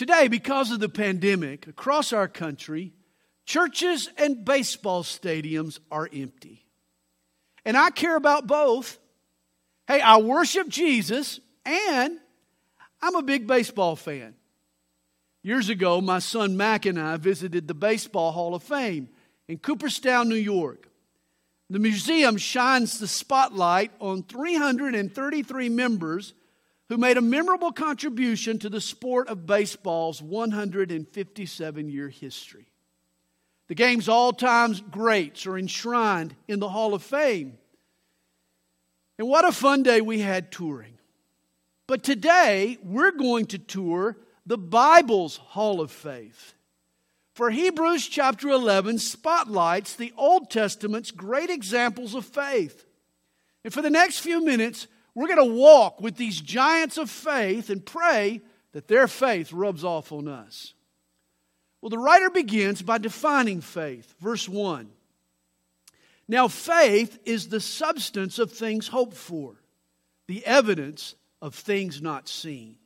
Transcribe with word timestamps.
Today, 0.00 0.28
because 0.28 0.70
of 0.70 0.80
the 0.80 0.88
pandemic, 0.88 1.66
across 1.66 2.14
our 2.14 2.26
country, 2.26 2.94
churches 3.44 4.08
and 4.16 4.46
baseball 4.46 5.02
stadiums 5.02 5.78
are 5.90 6.08
empty. 6.10 6.64
And 7.66 7.76
I 7.76 7.90
care 7.90 8.16
about 8.16 8.46
both. 8.46 8.98
Hey, 9.86 10.00
I 10.00 10.16
worship 10.16 10.68
Jesus 10.68 11.38
and 11.66 12.16
I'm 13.02 13.14
a 13.14 13.20
big 13.20 13.46
baseball 13.46 13.94
fan. 13.94 14.36
Years 15.42 15.68
ago, 15.68 16.00
my 16.00 16.18
son 16.18 16.56
Mac 16.56 16.86
and 16.86 16.98
I 16.98 17.18
visited 17.18 17.68
the 17.68 17.74
Baseball 17.74 18.32
Hall 18.32 18.54
of 18.54 18.62
Fame 18.62 19.10
in 19.48 19.58
Cooperstown, 19.58 20.30
New 20.30 20.34
York. 20.34 20.88
The 21.68 21.78
museum 21.78 22.38
shines 22.38 23.00
the 23.00 23.06
spotlight 23.06 23.92
on 24.00 24.22
333 24.22 25.68
members 25.68 26.32
who 26.90 26.98
made 26.98 27.16
a 27.16 27.22
memorable 27.22 27.70
contribution 27.70 28.58
to 28.58 28.68
the 28.68 28.80
sport 28.80 29.28
of 29.28 29.46
baseball's 29.46 30.20
157 30.20 31.88
year 31.88 32.08
history. 32.08 32.66
The 33.68 33.76
game's 33.76 34.08
all 34.08 34.32
time 34.32 34.74
greats 34.90 35.46
are 35.46 35.56
enshrined 35.56 36.34
in 36.48 36.58
the 36.58 36.68
Hall 36.68 36.92
of 36.92 37.04
Fame. 37.04 37.56
And 39.18 39.28
what 39.28 39.46
a 39.46 39.52
fun 39.52 39.84
day 39.84 40.00
we 40.00 40.18
had 40.18 40.50
touring. 40.50 40.98
But 41.86 42.02
today, 42.02 42.76
we're 42.82 43.12
going 43.12 43.46
to 43.46 43.58
tour 43.58 44.16
the 44.44 44.58
Bible's 44.58 45.36
Hall 45.36 45.80
of 45.80 45.92
Faith. 45.92 46.54
For 47.34 47.50
Hebrews 47.50 48.08
chapter 48.08 48.48
11 48.48 48.98
spotlights 48.98 49.94
the 49.94 50.12
Old 50.16 50.50
Testament's 50.50 51.12
great 51.12 51.50
examples 51.50 52.16
of 52.16 52.24
faith. 52.24 52.84
And 53.62 53.72
for 53.72 53.80
the 53.80 53.90
next 53.90 54.18
few 54.18 54.44
minutes, 54.44 54.88
we're 55.14 55.28
going 55.28 55.48
to 55.48 55.54
walk 55.54 56.00
with 56.00 56.16
these 56.16 56.40
giants 56.40 56.98
of 56.98 57.10
faith 57.10 57.70
and 57.70 57.84
pray 57.84 58.42
that 58.72 58.88
their 58.88 59.08
faith 59.08 59.52
rubs 59.52 59.84
off 59.84 60.12
on 60.12 60.28
us. 60.28 60.74
Well, 61.80 61.90
the 61.90 61.98
writer 61.98 62.30
begins 62.30 62.82
by 62.82 62.98
defining 62.98 63.60
faith. 63.60 64.14
Verse 64.20 64.48
1. 64.48 64.90
Now, 66.28 66.46
faith 66.46 67.18
is 67.24 67.48
the 67.48 67.60
substance 67.60 68.38
of 68.38 68.52
things 68.52 68.88
hoped 68.88 69.16
for, 69.16 69.56
the 70.28 70.46
evidence 70.46 71.16
of 71.42 71.54
things 71.54 72.00
not 72.00 72.28
seen. 72.28 72.76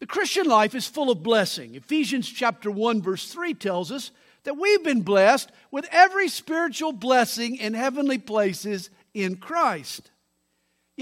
The 0.00 0.06
Christian 0.06 0.46
life 0.46 0.74
is 0.74 0.88
full 0.88 1.10
of 1.10 1.22
blessing. 1.22 1.76
Ephesians 1.76 2.28
chapter 2.28 2.72
1 2.72 3.02
verse 3.02 3.28
3 3.32 3.54
tells 3.54 3.92
us 3.92 4.10
that 4.42 4.58
we've 4.58 4.82
been 4.82 5.02
blessed 5.02 5.52
with 5.70 5.86
every 5.92 6.26
spiritual 6.26 6.90
blessing 6.90 7.56
in 7.56 7.74
heavenly 7.74 8.18
places 8.18 8.90
in 9.14 9.36
Christ. 9.36 10.10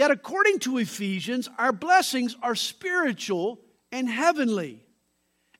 Yet, 0.00 0.10
according 0.10 0.60
to 0.60 0.78
Ephesians, 0.78 1.46
our 1.58 1.72
blessings 1.72 2.34
are 2.42 2.54
spiritual 2.54 3.60
and 3.92 4.08
heavenly. 4.08 4.82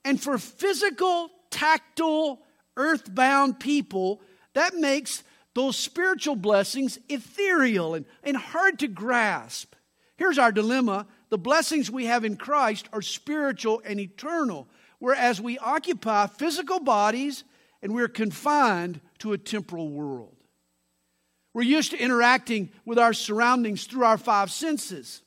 And 0.03 0.19
for 0.19 0.39
physical, 0.39 1.29
tactile, 1.51 2.41
earthbound 2.75 3.59
people, 3.59 4.19
that 4.55 4.73
makes 4.73 5.21
those 5.53 5.77
spiritual 5.77 6.35
blessings 6.35 6.97
ethereal 7.07 7.93
and, 7.93 8.07
and 8.23 8.35
hard 8.35 8.79
to 8.79 8.87
grasp. 8.87 9.75
Here's 10.17 10.39
our 10.39 10.51
dilemma 10.51 11.05
the 11.29 11.37
blessings 11.37 11.91
we 11.91 12.07
have 12.07 12.25
in 12.25 12.35
Christ 12.35 12.89
are 12.91 13.03
spiritual 13.03 13.79
and 13.85 13.99
eternal, 13.99 14.67
whereas 14.97 15.39
we 15.39 15.59
occupy 15.59 16.25
physical 16.25 16.79
bodies 16.79 17.43
and 17.83 17.93
we're 17.93 18.07
confined 18.07 19.01
to 19.19 19.33
a 19.33 19.37
temporal 19.37 19.89
world. 19.91 20.40
We're 21.53 21.63
used 21.63 21.91
to 21.91 22.01
interacting 22.01 22.69
with 22.85 22.97
our 22.97 23.13
surroundings 23.13 23.85
through 23.85 24.05
our 24.05 24.17
five 24.17 24.51
senses. 24.51 25.21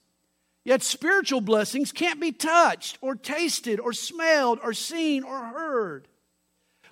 Yet 0.64 0.82
spiritual 0.82 1.42
blessings 1.42 1.92
can't 1.92 2.20
be 2.20 2.32
touched 2.32 2.98
or 3.02 3.14
tasted 3.14 3.78
or 3.78 3.92
smelled 3.92 4.58
or 4.62 4.72
seen 4.72 5.22
or 5.22 5.38
heard. 5.38 6.08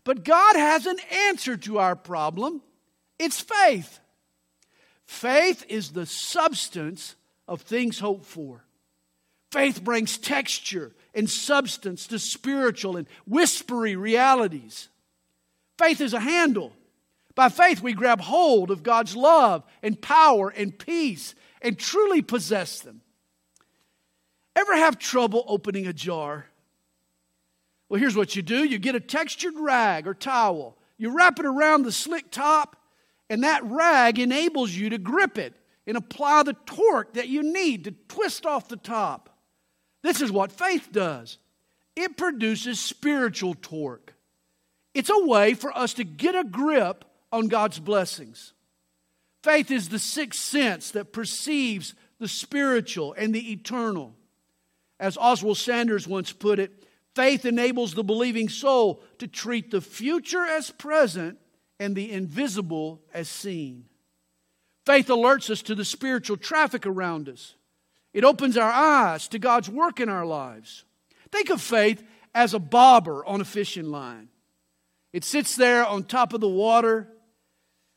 But 0.05 0.25
God 0.25 0.57
has 0.57 0.85
an 0.87 0.99
answer 1.29 1.57
to 1.59 1.79
our 1.79 1.97
problem 1.97 2.63
it's 3.19 3.41
faith. 3.41 4.01
Faith 5.05 5.65
is 5.69 5.93
the 5.93 6.07
substance 6.07 7.15
of 7.47 7.61
things 7.61 8.01
hoped 8.01 8.25
for. 8.25 8.65
Faith 9.53 9.85
brings 9.85 10.19
texture 10.19 10.93
and 11.15 11.31
substance 11.31 12.09
to 12.09 12.19
spiritual 12.19 12.97
and 12.97 13.07
whispery 13.27 13.95
realities. 13.95 14.89
Faith 15.79 16.01
is 16.01 16.15
a 16.15 16.21
handle 16.21 16.73
by 17.35 17.49
faith, 17.49 17.83
we 17.83 17.95
grab 17.95 18.21
hold 18.21 18.71
of 18.71 18.83
God's 18.83 19.17
love 19.17 19.65
and 19.83 20.01
power 20.01 20.51
and 20.51 20.79
peace 20.79 21.35
and 21.63 21.79
truly 21.79 22.23
possess 22.23 22.81
them. 22.81 23.01
Ever 24.55 24.77
have 24.77 24.99
trouble 24.99 25.45
opening 25.47 25.87
a 25.87 25.93
jar? 25.93 26.47
Well, 27.89 28.01
here's 28.01 28.17
what 28.17 28.37
you 28.37 28.43
do 28.43 28.65
you 28.65 28.79
get 28.79 28.95
a 28.95 29.01
textured 29.01 29.55
rag 29.57 30.07
or 30.07 30.15
towel, 30.15 30.77
you 30.99 31.17
wrap 31.17 31.39
it 31.39 31.47
around 31.47 31.83
the 31.83 31.93
slick 31.93 32.31
top, 32.31 32.77
and 33.31 33.45
that 33.45 33.65
rag 33.65 34.19
enables 34.19 34.73
you 34.73 34.91
to 34.91 34.99
grip 34.99 35.39
it 35.39 35.55
and 35.87 35.97
apply 35.97 36.43
the 36.43 36.57
torque 36.67 37.15
that 37.15 37.29
you 37.29 37.43
need 37.43 37.85
to 37.85 37.95
twist 38.09 38.47
off 38.47 38.69
the 38.69 38.77
top. 38.77 39.31
This 40.03 40.21
is 40.21 40.31
what 40.31 40.53
faith 40.53 40.89
does 40.93 41.39
it 41.95 42.17
produces 42.17 42.81
spiritual 42.81 43.55
torque. 43.61 44.15
It's 44.95 45.11
a 45.11 45.27
way 45.27 45.55
for 45.55 45.77
us 45.77 45.95
to 45.95 46.05
get 46.05 46.35
a 46.35 46.45
grip 46.45 47.05
on 47.33 47.49
God's 47.49 47.79
blessings. 47.79 48.53
Faith 49.43 49.71
is 49.71 49.89
the 49.89 49.99
sixth 49.99 50.41
sense 50.41 50.93
that 50.93 51.13
perceives 51.13 51.95
the 52.21 52.29
spiritual 52.29 53.15
and 53.15 53.35
the 53.35 53.53
eternal. 53.53 54.15
As 55.01 55.17
Oswald 55.17 55.59
Sanders 55.59 56.07
once 56.07 56.33
put 56.33 56.61
it, 56.61 56.87
faith 57.17 57.45
enables 57.45 57.95
the 57.95 58.05
believing 58.05 58.49
soul 58.49 59.03
to 59.19 59.27
treat 59.27 59.71
the 59.71 59.81
future 59.81 60.45
as 60.45 60.71
present 60.71 61.39
and 61.81 61.97
the 61.97 62.13
invisible 62.13 63.03
as 63.13 63.29
seen. 63.29 63.87
Faith 64.87 65.09
alerts 65.09 65.51
us 65.51 65.63
to 65.63 65.75
the 65.75 65.85
spiritual 65.85 66.37
traffic 66.37 66.87
around 66.87 67.29
us. 67.29 67.57
It 68.13 68.25
opens 68.25 68.57
our 68.57 68.71
eyes 68.71 69.27
to 69.29 69.39
God's 69.39 69.69
work 69.69 69.99
in 69.99 70.09
our 70.09 70.27
lives. 70.27 70.85
Think 71.33 71.51
of 71.51 71.61
faith 71.61 72.05
as 72.35 72.55
a 72.55 72.59
bobber 72.59 73.25
on 73.25 73.41
a 73.41 73.45
fishing 73.45 73.91
line. 73.91 74.29
It 75.13 75.25
sits 75.25 75.57
there 75.57 75.85
on 75.85 76.05
top 76.05 76.33
of 76.33 76.41
the 76.41 76.49
water 76.49 77.09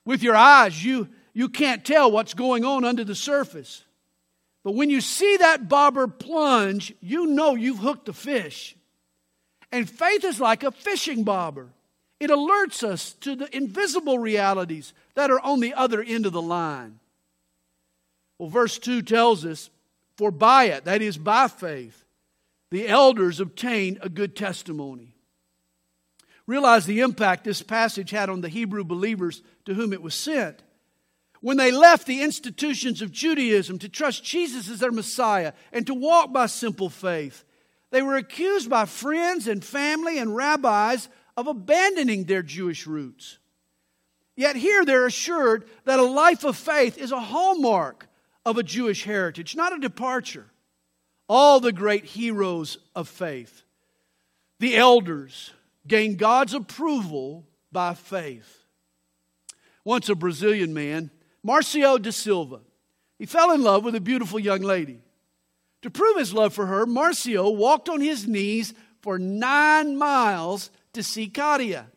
with 0.06 0.24
your 0.24 0.36
eyes, 0.36 0.84
you, 0.84 1.10
you 1.34 1.50
can't 1.50 1.84
tell 1.84 2.12
what's 2.12 2.34
going 2.34 2.64
on 2.64 2.86
under 2.86 3.04
the 3.04 3.16
surface. 3.16 3.84
But 4.64 4.74
when 4.74 4.90
you 4.90 5.02
see 5.02 5.38
that 5.38 5.68
bobber 5.68 6.08
plunge, 6.08 6.94
you 7.02 7.28
know 7.28 7.56
you've 7.56 7.80
hooked 7.80 8.10
a 8.10 8.14
fish. 8.14 8.76
And 9.72 9.90
faith 9.90 10.24
is 10.24 10.40
like 10.40 10.64
a 10.64 10.72
fishing 10.72 11.24
bobber. 11.24 11.70
It 12.20 12.30
alerts 12.30 12.84
us 12.84 13.14
to 13.22 13.36
the 13.36 13.56
invisible 13.56 14.18
realities 14.18 14.94
that 15.16 15.30
are 15.30 15.40
on 15.40 15.60
the 15.60 15.74
other 15.74 16.02
end 16.02 16.26
of 16.26 16.34
the 16.34 16.42
line. 16.42 17.00
Well, 18.40 18.50
verse 18.50 18.80
2 18.80 19.02
tells 19.02 19.46
us, 19.46 19.70
For 20.18 20.32
by 20.32 20.66
it, 20.66 20.86
that 20.86 21.02
is 21.02 21.18
by 21.18 21.48
faith, 21.48 22.06
the 22.72 22.88
elders 22.88 23.40
obtained 23.40 24.00
a 24.02 24.10
good 24.10 24.36
testimony. 24.36 25.15
Realize 26.48 26.86
the 26.86 27.02
impact 27.02 27.44
this 27.44 27.62
passage 27.62 28.12
had 28.12 28.30
on 28.30 28.42
the 28.42 28.50
Hebrew 28.50 28.84
believers 28.84 29.42
to 29.66 29.74
whom 29.74 29.94
it 29.94 30.02
was 30.02 30.14
sent. 30.14 30.62
When 31.42 31.58
they 31.58 31.72
left 31.72 32.08
the 32.08 32.22
institutions 32.22 33.02
of 33.02 33.12
Judaism 33.12 33.80
to 33.80 33.90
trust 33.90 34.24
Jesus 34.24 34.70
as 34.70 34.80
their 34.80 34.92
Messiah 34.92 35.54
and 35.72 35.86
to 35.88 35.94
walk 35.94 36.32
by 36.32 36.48
simple 36.48 36.90
faith, 36.90 37.44
they 37.92 38.02
were 38.02 38.18
accused 38.18 38.70
by 38.70 38.86
friends 38.86 39.48
and 39.48 39.64
family 39.64 40.18
and 40.18 40.36
rabbis 40.36 41.08
of 41.38 41.48
abandoning 41.48 42.24
their 42.24 42.42
Jewish 42.42 42.88
roots. 42.88 43.38
Yet 44.36 44.56
here 44.56 44.84
they're 44.86 45.06
assured 45.06 45.68
that 45.86 46.00
a 46.00 46.04
life 46.04 46.44
of 46.44 46.58
faith 46.58 46.98
is 46.98 47.12
a 47.12 47.20
hallmark 47.20 48.08
of 48.46 48.58
a 48.58 48.64
Jewish 48.64 49.04
heritage, 49.04 49.56
not 49.56 49.76
a 49.76 49.80
departure. 49.80 50.46
All 51.28 51.60
the 51.60 51.72
great 51.72 52.06
heroes 52.06 52.78
of 52.96 53.08
faith, 53.08 53.64
the 54.60 54.76
elders, 54.76 55.52
gained 55.88 56.18
God's 56.18 56.54
approval 56.54 57.46
by 57.72 57.94
faith. 57.94 58.64
Once 59.84 60.10
a 60.10 60.16
Brazilian 60.16 60.74
man, 60.74 61.12
Marcio 61.46 62.02
da 62.02 62.12
Silva, 62.12 62.62
he 63.20 63.26
fell 63.26 63.52
in 63.52 63.62
love 63.62 63.84
with 63.84 63.96
a 63.96 64.02
beautiful 64.02 64.40
young 64.40 64.62
lady. 64.62 65.00
To 65.84 65.92
prove 65.92 66.18
his 66.18 66.34
love 66.34 66.54
for 66.54 66.66
her, 66.66 66.86
Marcio 66.86 67.56
walked 67.56 67.90
on 67.90 68.02
his 68.02 68.28
knees 68.28 68.74
for 69.02 69.20
nine 69.20 69.98
miles 69.98 70.72
to 70.94 71.04
see 71.04 71.28
Katia. 71.28 71.88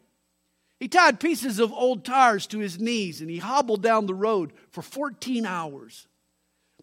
He 0.79 0.89
tied 0.89 1.19
pieces 1.19 1.59
of 1.59 1.73
old 1.73 2.05
tires 2.05 2.47
to 2.49 2.59
his 2.59 2.79
knees 2.79 3.21
and 3.21 3.31
he 3.31 3.39
hobbled 3.39 3.83
down 3.83 4.07
the 4.07 4.15
road 4.15 4.53
for 4.71 4.83
14 4.83 5.47
hours. 5.47 6.07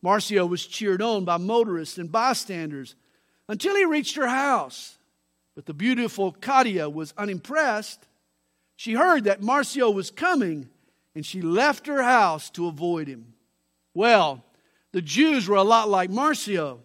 Marcio 0.03 0.49
was 0.49 0.65
cheered 0.65 1.01
on 1.01 1.25
by 1.25 1.37
motorists 1.37 1.97
and 1.97 2.11
bystanders 2.11 2.95
until 3.47 3.75
he 3.75 3.85
reached 3.85 4.15
her 4.15 4.27
house. 4.27 4.94
But 5.55 5.65
the 5.65 5.73
beautiful 5.73 6.33
Katia 6.33 6.89
was 6.89 7.13
unimpressed. 7.17 8.07
She 8.75 8.93
heard 8.93 9.23
that 9.23 9.41
Marcio 9.41 9.93
was 9.93 10.11
coming 10.11 10.69
and 11.15 11.25
she 11.25 11.41
left 11.41 11.87
her 11.87 12.03
house 12.03 12.49
to 12.51 12.67
avoid 12.67 13.07
him. 13.07 13.33
Well, 13.93 14.43
the 14.91 15.01
Jews 15.01 15.47
were 15.47 15.55
a 15.55 15.63
lot 15.63 15.89
like 15.89 16.09
Marcio. 16.09 16.79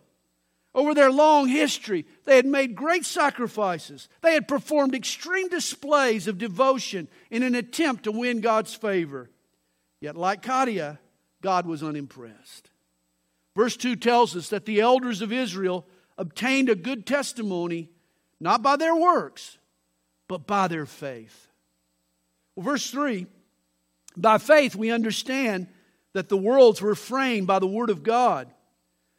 Over 0.73 0.95
their 0.95 1.11
long 1.11 1.49
history, 1.49 2.07
they 2.25 2.37
had 2.37 2.47
made 2.47 2.77
great 2.77 3.05
sacrifices. 3.05 4.09
They 4.23 4.35
had 4.35 4.47
performed 4.47 4.95
extreme 4.95 5.49
displays 5.49 6.29
of 6.29 6.39
devotion 6.39 7.09
in 7.29 7.43
an 7.43 7.57
attempt 7.57 8.05
to 8.05 8.13
win 8.13 8.41
God's 8.41 8.73
favor. 8.73 9.31
Yet, 10.01 10.17
like 10.17 10.43
Katia, 10.43 11.01
God 11.43 11.67
was 11.67 11.83
unimpressed. 11.83 12.71
Verse 13.57 13.77
2 13.77 13.97
tells 13.97 14.37
us 14.37 14.49
that 14.51 14.65
the 14.65 14.81
elders 14.81 15.23
of 15.23 15.33
Israel 15.33 15.87
obtained 16.17 16.69
a 16.69 16.77
good 16.77 17.05
testimony 17.05 17.91
not 18.41 18.63
by 18.63 18.77
their 18.77 18.95
works, 18.95 19.59
but 20.29 20.47
by 20.47 20.69
their 20.69 20.87
faith. 20.87 21.49
Well, 22.57 22.65
verse 22.65 22.91
3 22.91 23.27
by 24.17 24.39
faith 24.39 24.75
we 24.75 24.91
understand 24.91 25.69
that 26.13 26.29
the 26.29 26.37
worlds 26.37 26.83
were 26.83 26.95
framed 26.95 27.47
by 27.47 27.59
the 27.59 27.67
Word 27.67 27.91
of 27.91 28.03
God, 28.03 28.51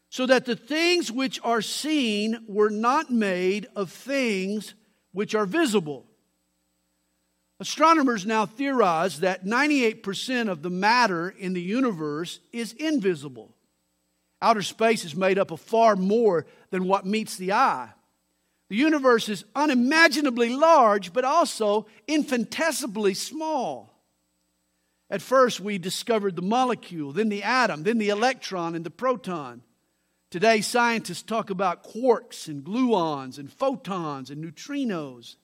so 0.09 0.25
that 0.25 0.45
the 0.45 0.55
things 0.55 1.11
which 1.11 1.39
are 1.43 1.61
seen 1.61 2.43
were 2.47 2.69
not 2.69 3.09
made 3.09 3.67
of 3.75 3.89
things 3.89 4.73
which 5.13 5.33
are 5.33 5.45
visible. 5.45 6.05
Astronomers 7.61 8.25
now 8.25 8.45
theorize 8.45 9.19
that 9.21 9.45
98% 9.45 10.49
of 10.49 10.63
the 10.63 10.69
matter 10.69 11.29
in 11.29 11.53
the 11.53 11.61
universe 11.61 12.39
is 12.51 12.73
invisible. 12.73 13.55
Outer 14.41 14.63
space 14.63 15.05
is 15.05 15.15
made 15.15 15.37
up 15.37 15.51
of 15.51 15.61
far 15.61 15.95
more 15.95 16.47
than 16.71 16.85
what 16.85 17.05
meets 17.05 17.37
the 17.37 17.53
eye. 17.53 17.91
The 18.71 18.77
universe 18.77 19.27
is 19.27 19.43
unimaginably 19.53 20.47
large, 20.47 21.11
but 21.11 21.25
also 21.25 21.87
infinitesimally 22.07 23.15
small. 23.15 23.93
At 25.09 25.21
first, 25.21 25.59
we 25.59 25.77
discovered 25.77 26.37
the 26.37 26.41
molecule, 26.41 27.11
then 27.11 27.27
the 27.27 27.43
atom, 27.43 27.83
then 27.83 27.97
the 27.97 28.07
electron 28.07 28.73
and 28.73 28.85
the 28.85 28.89
proton. 28.89 29.61
Today, 30.29 30.61
scientists 30.61 31.21
talk 31.21 31.49
about 31.49 31.83
quarks 31.83 32.47
and 32.47 32.63
gluons 32.63 33.37
and 33.37 33.51
photons 33.51 34.29
and 34.29 34.41
neutrinos. 34.41 35.35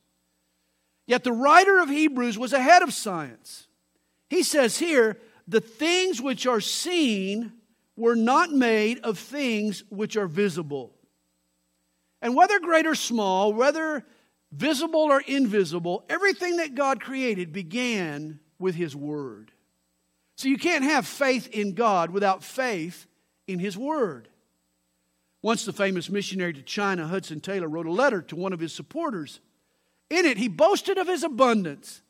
Yet 1.05 1.25
the 1.25 1.33
writer 1.33 1.79
of 1.79 1.89
Hebrews 1.89 2.37
was 2.37 2.53
ahead 2.53 2.81
of 2.81 2.93
science. 2.93 3.67
He 4.29 4.41
says 4.41 4.77
here, 4.77 5.17
the 5.45 5.59
things 5.59 6.21
which 6.21 6.47
are 6.47 6.61
seen 6.61 7.51
were 7.97 8.15
not 8.15 8.53
made 8.53 8.99
of 8.99 9.19
things 9.19 9.83
which 9.89 10.15
are 10.15 10.27
visible. 10.27 10.93
And 12.21 12.35
whether 12.35 12.59
great 12.59 12.87
or 12.87 12.95
small, 12.95 13.53
whether 13.53 14.05
visible 14.51 15.01
or 15.01 15.21
invisible, 15.21 16.03
everything 16.09 16.57
that 16.57 16.75
God 16.75 17.01
created 17.01 17.53
began 17.53 18.39
with 18.59 18.75
His 18.75 18.95
Word. 18.95 19.51
So 20.35 20.47
you 20.47 20.57
can't 20.57 20.83
have 20.83 21.07
faith 21.07 21.47
in 21.47 21.73
God 21.73 22.11
without 22.11 22.43
faith 22.43 23.07
in 23.47 23.59
His 23.59 23.77
Word. 23.77 24.29
Once 25.41 25.65
the 25.65 25.73
famous 25.73 26.09
missionary 26.09 26.53
to 26.53 26.61
China, 26.61 27.07
Hudson 27.07 27.39
Taylor, 27.39 27.67
wrote 27.67 27.85
a 27.85 27.91
letter 27.91 28.21
to 28.21 28.35
one 28.35 28.53
of 28.53 28.59
his 28.59 28.73
supporters. 28.73 29.39
In 30.09 30.25
it, 30.25 30.37
he 30.37 30.47
boasted 30.47 30.97
of 30.97 31.07
his 31.07 31.23
abundance. 31.23 32.01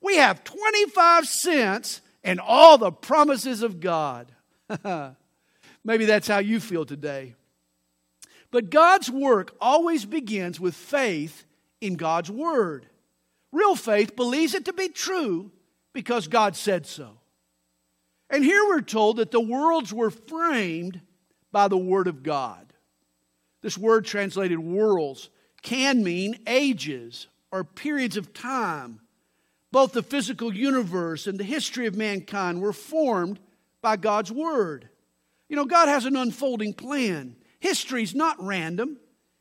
We 0.00 0.16
have 0.16 0.44
25 0.44 1.26
cents 1.26 2.00
and 2.22 2.40
all 2.40 2.78
the 2.78 2.90
promises 2.90 3.62
of 3.62 3.80
God. 3.80 4.32
Maybe 5.84 6.04
that's 6.06 6.26
how 6.26 6.38
you 6.38 6.58
feel 6.60 6.84
today. 6.84 7.35
But 8.50 8.70
God's 8.70 9.10
work 9.10 9.54
always 9.60 10.04
begins 10.04 10.60
with 10.60 10.74
faith 10.74 11.44
in 11.80 11.96
God's 11.96 12.30
Word. 12.30 12.86
Real 13.52 13.76
faith 13.76 14.16
believes 14.16 14.54
it 14.54 14.64
to 14.66 14.72
be 14.72 14.88
true 14.88 15.50
because 15.92 16.28
God 16.28 16.56
said 16.56 16.86
so. 16.86 17.18
And 18.28 18.44
here 18.44 18.64
we're 18.66 18.80
told 18.80 19.16
that 19.16 19.30
the 19.30 19.40
worlds 19.40 19.92
were 19.92 20.10
framed 20.10 21.00
by 21.52 21.68
the 21.68 21.76
Word 21.76 22.08
of 22.08 22.22
God. 22.22 22.72
This 23.62 23.78
word 23.78 24.04
translated 24.04 24.58
worlds 24.58 25.30
can 25.62 26.04
mean 26.04 26.38
ages 26.46 27.26
or 27.50 27.64
periods 27.64 28.16
of 28.16 28.32
time. 28.32 29.00
Both 29.72 29.92
the 29.92 30.02
physical 30.02 30.54
universe 30.54 31.26
and 31.26 31.38
the 31.38 31.44
history 31.44 31.86
of 31.86 31.96
mankind 31.96 32.60
were 32.60 32.72
formed 32.72 33.40
by 33.82 33.96
God's 33.96 34.30
Word. 34.30 34.88
You 35.48 35.56
know, 35.56 35.64
God 35.64 35.88
has 35.88 36.04
an 36.04 36.16
unfolding 36.16 36.74
plan. 36.74 37.36
History's 37.66 38.14
not 38.14 38.36
random, 38.38 38.96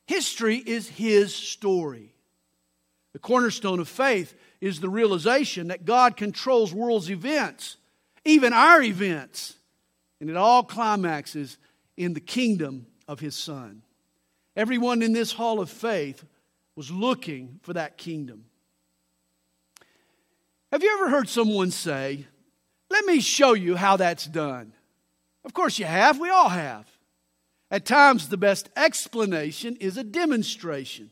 history 0.07 0.57
is 0.57 0.89
His 0.89 1.35
story. 1.35 2.15
The 3.13 3.19
cornerstone 3.19 3.79
of 3.79 3.87
faith 3.87 4.33
is 4.59 4.79
the 4.79 4.89
realization 4.89 5.67
that 5.67 5.85
God 5.85 6.17
controls 6.17 6.73
world's 6.73 7.09
events 7.09 7.77
even 8.25 8.51
our 8.51 8.81
events. 8.81 9.53
And 10.19 10.29
it 10.29 10.35
all 10.35 10.63
climaxes 10.63 11.57
in 11.95 12.13
the 12.13 12.19
kingdom 12.19 12.87
of 13.07 13.19
his 13.19 13.35
son. 13.35 13.83
Everyone 14.55 15.01
in 15.01 15.13
this 15.13 15.31
hall 15.31 15.59
of 15.59 15.69
faith 15.69 16.23
was 16.75 16.89
looking 16.89 17.59
for 17.61 17.73
that 17.73 17.97
kingdom. 17.97 18.45
Have 20.71 20.81
you 20.81 20.91
ever 20.97 21.09
heard 21.09 21.29
someone 21.29 21.69
say, 21.69 22.25
Let 22.89 23.05
me 23.05 23.19
show 23.19 23.53
you 23.53 23.75
how 23.75 23.97
that's 23.97 24.25
done? 24.25 24.73
Of 25.43 25.53
course 25.53 25.77
you 25.77 25.85
have, 25.85 26.19
we 26.19 26.29
all 26.29 26.49
have. 26.49 26.89
At 27.71 27.85
times, 27.85 28.29
the 28.29 28.37
best 28.37 28.69
explanation 28.75 29.75
is 29.77 29.97
a 29.97 30.03
demonstration. 30.03 31.11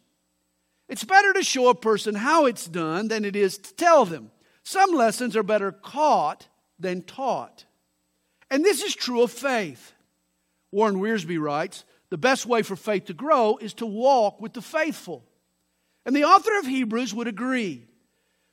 It's 0.87 1.03
better 1.03 1.33
to 1.33 1.43
show 1.43 1.69
a 1.69 1.75
person 1.75 2.15
how 2.15 2.45
it's 2.45 2.67
done 2.67 3.07
than 3.07 3.25
it 3.25 3.35
is 3.35 3.57
to 3.57 3.73
tell 3.75 4.05
them. 4.05 4.31
Some 4.63 4.91
lessons 4.91 5.35
are 5.35 5.43
better 5.43 5.71
caught 5.71 6.47
than 6.79 7.01
taught. 7.01 7.65
And 8.51 8.63
this 8.63 8.83
is 8.83 8.95
true 8.95 9.23
of 9.23 9.31
faith. 9.31 9.93
Warren 10.71 10.99
Wiersbe 10.99 11.39
writes 11.39 11.85
the 12.09 12.17
best 12.17 12.45
way 12.45 12.61
for 12.61 12.75
faith 12.75 13.05
to 13.05 13.13
grow 13.13 13.57
is 13.57 13.73
to 13.75 13.87
walk 13.87 14.39
with 14.39 14.53
the 14.53 14.61
faithful. 14.61 15.23
And 16.05 16.15
the 16.15 16.25
author 16.25 16.59
of 16.59 16.67
Hebrews 16.67 17.13
would 17.13 17.27
agree. 17.27 17.87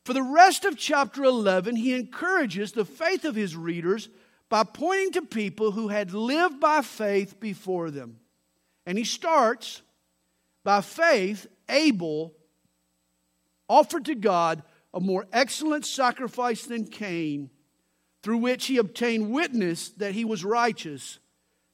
For 0.07 0.15
the 0.15 0.23
rest 0.23 0.65
of 0.65 0.79
chapter 0.79 1.25
11, 1.25 1.77
he 1.77 1.95
encourages 1.95 2.73
the 2.73 2.87
faith 2.87 3.27
of 3.27 3.35
his 3.35 3.55
readers 3.55 4.09
by 4.51 4.65
pointing 4.65 5.13
to 5.13 5.23
people 5.23 5.71
who 5.71 5.89
had 5.89 6.13
lived 6.13 6.61
by 6.61 6.83
faith 6.83 7.41
before 7.41 7.91
them. 7.91 8.19
And 8.85 8.99
he 8.99 9.05
starts 9.05 9.81
by 10.65 10.83
faith, 10.83 11.47
Abel 11.69 12.35
offered 13.69 14.05
to 14.07 14.15
God 14.15 14.63
a 14.93 15.01
more 15.01 15.27
excellent 15.33 15.87
sacrifice 15.87 16.65
than 16.65 16.85
Cain 16.85 17.49
through 18.23 18.39
which 18.39 18.67
he 18.67 18.77
obtained 18.77 19.31
witness 19.31 19.91
that 19.91 20.13
he 20.13 20.25
was 20.25 20.45
righteous, 20.45 21.21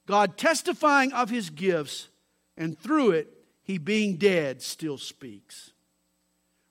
God 0.07 0.37
testifying 0.37 1.13
of 1.13 1.31
his 1.31 1.51
gifts, 1.51 2.09
and 2.57 2.79
through 2.79 3.13
it, 3.13 3.33
he 3.63 3.79
being 3.79 4.17
dead 4.17 4.63
still 4.63 4.99
speaks. 4.99 5.73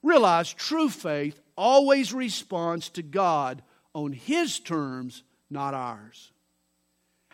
Realize 0.02 0.54
true 0.54 0.88
faith 0.88 1.42
always 1.58 2.14
responds 2.14 2.90
to 2.90 3.02
God 3.02 3.64
on 3.94 4.14
his 4.14 4.60
terms, 4.60 5.24
not 5.50 5.74
ours. 5.74 6.32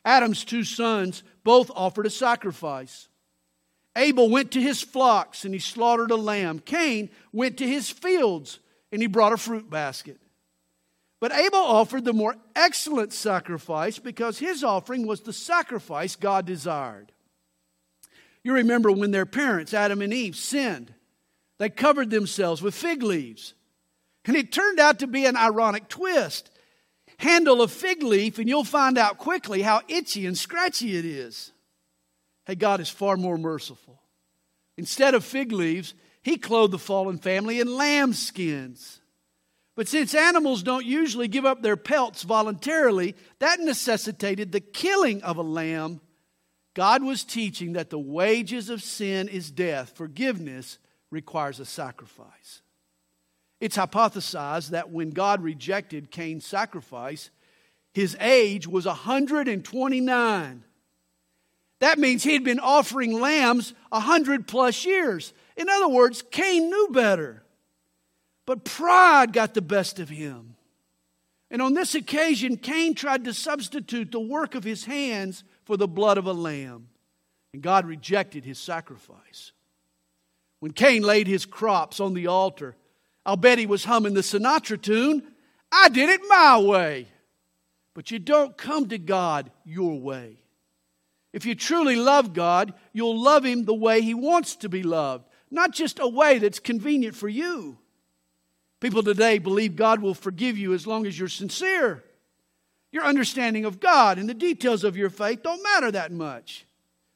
Adam's 0.03 0.43
two 0.43 0.63
sons 0.63 1.23
both 1.43 1.71
offered 1.75 2.05
a 2.05 2.09
sacrifice. 2.09 3.07
Abel 3.95 4.29
went 4.29 4.51
to 4.51 4.61
his 4.61 4.81
flocks 4.81 5.45
and 5.45 5.53
he 5.53 5.59
slaughtered 5.59 6.11
a 6.11 6.15
lamb. 6.15 6.59
Cain 6.59 7.09
went 7.31 7.57
to 7.57 7.67
his 7.67 7.89
fields 7.89 8.59
and 8.91 9.01
he 9.01 9.07
brought 9.07 9.33
a 9.33 9.37
fruit 9.37 9.69
basket. 9.69 10.19
But 11.19 11.33
Abel 11.33 11.59
offered 11.59 12.03
the 12.03 12.13
more 12.13 12.35
excellent 12.55 13.13
sacrifice 13.13 13.99
because 13.99 14.39
his 14.39 14.63
offering 14.63 15.05
was 15.05 15.21
the 15.21 15.33
sacrifice 15.33 16.15
God 16.15 16.45
desired. 16.45 17.11
You 18.43 18.53
remember 18.53 18.91
when 18.91 19.11
their 19.11 19.27
parents, 19.27 19.73
Adam 19.73 20.01
and 20.01 20.13
Eve, 20.13 20.35
sinned, 20.35 20.93
they 21.59 21.69
covered 21.69 22.09
themselves 22.09 22.63
with 22.63 22.73
fig 22.73 23.03
leaves. 23.03 23.53
And 24.25 24.35
it 24.35 24.51
turned 24.51 24.79
out 24.79 24.99
to 24.99 25.07
be 25.07 25.25
an 25.25 25.37
ironic 25.37 25.87
twist. 25.87 26.49
Handle 27.21 27.61
a 27.61 27.67
fig 27.67 28.01
leaf, 28.01 28.39
and 28.39 28.49
you'll 28.49 28.63
find 28.63 28.97
out 28.97 29.19
quickly 29.19 29.61
how 29.61 29.81
itchy 29.87 30.25
and 30.25 30.35
scratchy 30.35 30.97
it 30.97 31.05
is. 31.05 31.51
Hey, 32.47 32.55
God 32.55 32.79
is 32.79 32.89
far 32.89 33.15
more 33.15 33.37
merciful. 33.37 34.01
Instead 34.75 35.13
of 35.13 35.23
fig 35.23 35.51
leaves, 35.51 35.93
He 36.23 36.37
clothed 36.37 36.73
the 36.73 36.79
fallen 36.79 37.19
family 37.19 37.59
in 37.59 37.75
lamb 37.75 38.13
skins. 38.13 39.01
But 39.75 39.87
since 39.87 40.15
animals 40.15 40.63
don't 40.63 40.83
usually 40.83 41.27
give 41.27 41.45
up 41.45 41.61
their 41.61 41.77
pelts 41.77 42.23
voluntarily, 42.23 43.15
that 43.37 43.59
necessitated 43.59 44.51
the 44.51 44.59
killing 44.59 45.21
of 45.21 45.37
a 45.37 45.43
lamb. 45.43 46.01
God 46.73 47.03
was 47.03 47.23
teaching 47.23 47.73
that 47.73 47.91
the 47.91 47.99
wages 47.99 48.71
of 48.71 48.81
sin 48.81 49.27
is 49.27 49.51
death. 49.51 49.91
Forgiveness 49.95 50.79
requires 51.11 51.59
a 51.59 51.65
sacrifice. 51.65 52.63
It's 53.61 53.77
hypothesized 53.77 54.71
that 54.71 54.89
when 54.89 55.11
God 55.11 55.41
rejected 55.43 56.09
Cain's 56.09 56.45
sacrifice, 56.45 57.29
his 57.93 58.17
age 58.19 58.67
was 58.67 58.87
129. 58.87 60.63
That 61.79 61.99
means 61.99 62.23
he'd 62.23 62.43
been 62.43 62.59
offering 62.59 63.13
lambs 63.21 63.75
100 63.89 64.47
plus 64.47 64.83
years. 64.83 65.33
In 65.55 65.69
other 65.69 65.87
words, 65.87 66.23
Cain 66.31 66.69
knew 66.71 66.89
better. 66.91 67.43
But 68.47 68.65
pride 68.65 69.31
got 69.31 69.53
the 69.53 69.61
best 69.61 69.99
of 69.99 70.09
him. 70.09 70.55
And 71.51 71.61
on 71.61 71.75
this 71.75 71.93
occasion, 71.93 72.57
Cain 72.57 72.95
tried 72.95 73.25
to 73.25 73.33
substitute 73.33 74.11
the 74.11 74.19
work 74.19 74.55
of 74.55 74.63
his 74.63 74.85
hands 74.85 75.43
for 75.65 75.77
the 75.77 75.87
blood 75.87 76.17
of 76.17 76.25
a 76.25 76.33
lamb. 76.33 76.87
and 77.53 77.61
God 77.61 77.85
rejected 77.85 78.45
his 78.45 78.57
sacrifice. 78.57 79.51
When 80.61 80.71
Cain 80.71 81.03
laid 81.03 81.27
his 81.27 81.45
crops 81.45 81.99
on 81.99 82.13
the 82.13 82.27
altar, 82.27 82.75
I'll 83.25 83.37
bet 83.37 83.59
he 83.59 83.65
was 83.65 83.85
humming 83.85 84.13
the 84.13 84.21
Sinatra 84.21 84.81
tune, 84.81 85.23
I 85.71 85.89
did 85.89 86.09
it 86.09 86.21
my 86.27 86.59
way. 86.59 87.07
But 87.93 88.11
you 88.11 88.19
don't 88.19 88.57
come 88.57 88.89
to 88.89 88.97
God 88.97 89.51
your 89.65 89.99
way. 89.99 90.37
If 91.33 91.45
you 91.45 91.55
truly 91.55 91.95
love 91.95 92.33
God, 92.33 92.73
you'll 92.93 93.21
love 93.21 93.45
Him 93.45 93.65
the 93.65 93.73
way 93.73 94.01
He 94.01 94.13
wants 94.13 94.55
to 94.57 94.69
be 94.69 94.83
loved, 94.83 95.25
not 95.49 95.71
just 95.71 95.99
a 95.99 96.07
way 96.07 96.37
that's 96.37 96.59
convenient 96.59 97.15
for 97.15 97.29
you. 97.29 97.77
People 98.79 99.03
today 99.03 99.37
believe 99.37 99.75
God 99.75 100.01
will 100.01 100.13
forgive 100.13 100.57
you 100.57 100.73
as 100.73 100.87
long 100.87 101.05
as 101.05 101.17
you're 101.17 101.27
sincere. 101.27 102.03
Your 102.91 103.03
understanding 103.03 103.63
of 103.63 103.79
God 103.79 104.17
and 104.17 104.27
the 104.27 104.33
details 104.33 104.83
of 104.83 104.97
your 104.97 105.09
faith 105.09 105.43
don't 105.43 105.63
matter 105.63 105.91
that 105.91 106.11
much. 106.11 106.65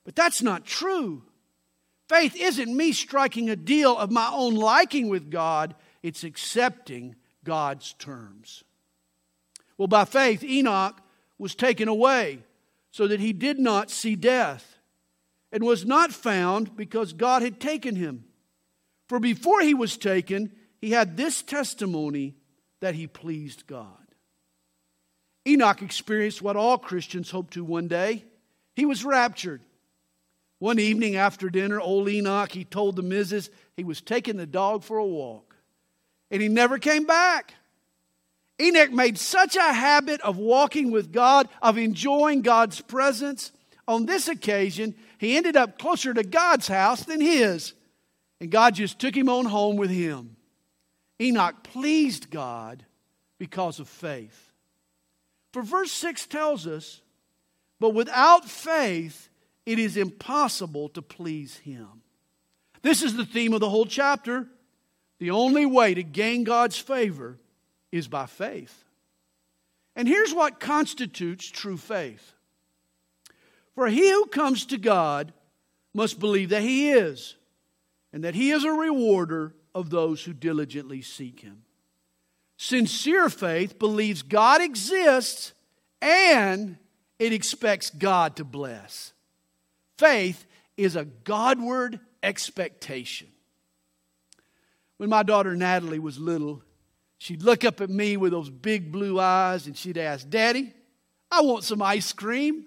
But 0.06 0.16
that's 0.16 0.42
not 0.42 0.66
true. 0.66 1.24
Faith 2.08 2.36
isn't 2.36 2.76
me 2.76 2.94
striking 2.94 3.50
a 3.50 3.56
deal 3.56 3.98
of 3.98 4.12
my 4.12 4.30
own 4.32 4.54
liking 4.56 5.10
with 5.10 5.32
God, 5.32 5.76
it's 6.06 6.24
accepting 6.24 7.16
God's 7.44 7.94
terms. 7.94 8.64
Well, 9.76 9.88
by 9.88 10.06
faith, 10.06 10.44
Enoch 10.44 11.02
was 11.40 11.56
taken 11.56 11.88
away 11.88 12.44
so 12.92 13.08
that 13.08 13.20
he 13.20 13.34
did 13.34 13.58
not 13.58 13.90
see 13.90 14.16
death 14.16 14.78
and 15.52 15.64
was 15.64 15.84
not 15.84 16.14
found 16.14 16.78
because 16.78 17.12
God 17.12 17.42
had 17.42 17.60
taken 17.60 17.96
him. 17.96 18.26
For 19.10 19.20
before 19.20 19.62
he 19.62 19.74
was 19.74 19.98
taken, 19.98 20.52
he 20.80 20.92
had 20.92 21.18
this 21.18 21.42
testimony 21.42 22.36
that 22.82 22.94
he 22.94 23.08
pleased 23.08 23.66
God. 23.66 23.90
Enoch 25.48 25.82
experienced 25.82 26.42
what 26.44 26.56
all 26.56 26.78
Christians 26.78 27.32
hope 27.32 27.50
to 27.52 27.64
one 27.64 27.88
day. 27.88 28.26
He 28.76 28.86
was 28.86 29.04
raptured. 29.04 29.62
One 30.60 30.78
evening 30.78 31.16
after 31.16 31.50
dinner, 31.50 31.82
old 31.82 32.08
Enoch, 32.10 32.52
he 32.52 32.64
told 32.64 32.96
the 32.96 33.02
missus 33.02 33.50
he 33.76 33.84
was 33.84 34.02
taking 34.02 34.38
the 34.38 34.46
dog 34.46 34.84
for 34.84 34.98
a 34.98 35.06
walk. 35.06 35.45
And 36.36 36.42
he 36.42 36.50
never 36.50 36.80
came 36.80 37.06
back. 37.06 37.54
Enoch 38.62 38.92
made 38.92 39.18
such 39.18 39.56
a 39.56 39.72
habit 39.72 40.20
of 40.20 40.36
walking 40.36 40.92
with 40.92 41.14
God, 41.14 41.48
of 41.62 41.78
enjoying 41.78 42.42
God's 42.42 42.82
presence. 42.82 43.54
On 43.88 44.06
this 44.06 44.28
occasion, 44.28 44.96
he 45.18 45.38
ended 45.38 45.56
up 45.56 45.80
closer 45.80 46.14
to 46.14 46.24
God's 46.24 46.68
house 46.68 47.06
than 47.06 47.22
his. 47.22 47.72
And 48.42 48.52
God 48.52 48.76
just 48.76 49.00
took 49.00 49.16
him 49.16 49.30
on 49.30 49.46
home 49.46 49.78
with 49.78 49.90
him. 49.90 50.36
Enoch 51.22 51.64
pleased 51.64 52.30
God 52.30 52.84
because 53.38 53.80
of 53.80 53.88
faith. 53.88 54.52
For 55.54 55.62
verse 55.62 55.94
6 55.94 56.28
tells 56.28 56.68
us, 56.68 57.00
but 57.80 57.92
without 57.92 58.44
faith, 58.44 59.30
it 59.66 59.80
is 59.80 59.96
impossible 59.96 60.90
to 60.90 61.02
please 61.02 61.56
him. 61.60 62.02
This 62.82 63.04
is 63.04 63.16
the 63.16 63.26
theme 63.26 63.54
of 63.54 63.62
the 63.62 63.70
whole 63.70 63.86
chapter. 63.86 64.50
The 65.20 65.32
only 65.32 65.66
way 65.66 65.94
to 65.94 66.04
gain 66.04 66.44
God's 66.44 66.78
favor 66.78 67.38
is 67.92 68.08
by 68.08 68.26
faith. 68.26 68.84
And 69.96 70.08
here's 70.08 70.34
what 70.34 70.60
constitutes 70.60 71.50
true 71.50 71.78
faith 71.78 72.34
For 73.76 73.88
he 73.88 74.10
who 74.12 74.26
comes 74.28 74.66
to 74.68 74.78
God 74.78 75.34
must 75.94 76.20
believe 76.20 76.50
that 76.50 76.62
he 76.62 76.92
is, 76.92 77.36
and 78.12 78.24
that 78.24 78.36
he 78.36 78.52
is 78.52 78.66
a 78.66 78.72
rewarder 78.72 79.54
of 79.74 79.90
those 79.90 80.24
who 80.24 80.34
diligently 80.34 81.02
seek 81.02 81.40
him. 81.40 81.64
Sincere 82.58 83.30
faith 83.30 83.80
believes 83.80 84.22
God 84.22 84.62
exists 84.62 85.54
and 86.02 86.78
it 87.20 87.34
expects 87.34 87.90
God 87.90 88.38
to 88.38 88.44
bless. 88.44 89.14
Faith 89.98 90.46
is 90.78 90.96
a 90.96 91.06
Godward 91.06 92.00
expectation. 92.22 93.28
When 94.98 95.10
my 95.10 95.24
daughter 95.24 95.56
Natalie 95.56 96.00
was 96.00 96.18
little, 96.18 96.64
she'd 97.18 97.44
look 97.44 97.66
up 97.66 97.82
at 97.82 97.90
me 97.90 98.18
with 98.18 98.32
those 98.32 98.50
big 98.50 98.92
blue 98.92 99.20
eyes 99.20 99.68
and 99.68 99.76
she'd 99.78 99.98
ask, 99.98 100.30
Daddy, 100.30 100.74
I 101.30 101.42
want 101.42 101.64
some 101.64 101.82
ice 101.82 102.14
cream. 102.14 102.66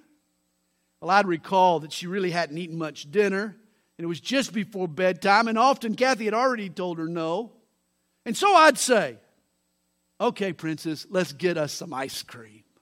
Well, 1.00 1.10
I'd 1.10 1.26
recall 1.26 1.80
that 1.80 1.92
she 1.92 2.06
really 2.06 2.30
hadn't 2.30 2.58
eaten 2.58 2.76
much 2.76 3.10
dinner, 3.10 3.56
and 3.96 4.04
it 4.04 4.06
was 4.06 4.20
just 4.20 4.52
before 4.52 4.88
bedtime, 4.88 5.46
and 5.46 5.56
often 5.56 5.94
Kathy 5.94 6.24
had 6.24 6.34
already 6.34 6.68
told 6.68 6.98
her 6.98 7.06
no. 7.06 7.52
And 8.26 8.36
so 8.36 8.52
I'd 8.52 8.78
say, 8.78 9.16
Okay, 10.20 10.52
princess, 10.52 11.06
let's 11.10 11.32
get 11.32 11.56
us 11.56 11.72
some 11.72 11.92
ice 11.94 12.22
cream. 12.22 12.64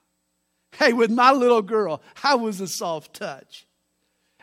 Hey, 0.73 0.93
with 0.93 1.09
my 1.09 1.31
little 1.31 1.61
girl, 1.61 2.01
I 2.23 2.35
was 2.35 2.59
a 2.59 2.67
soft 2.67 3.15
touch. 3.15 3.65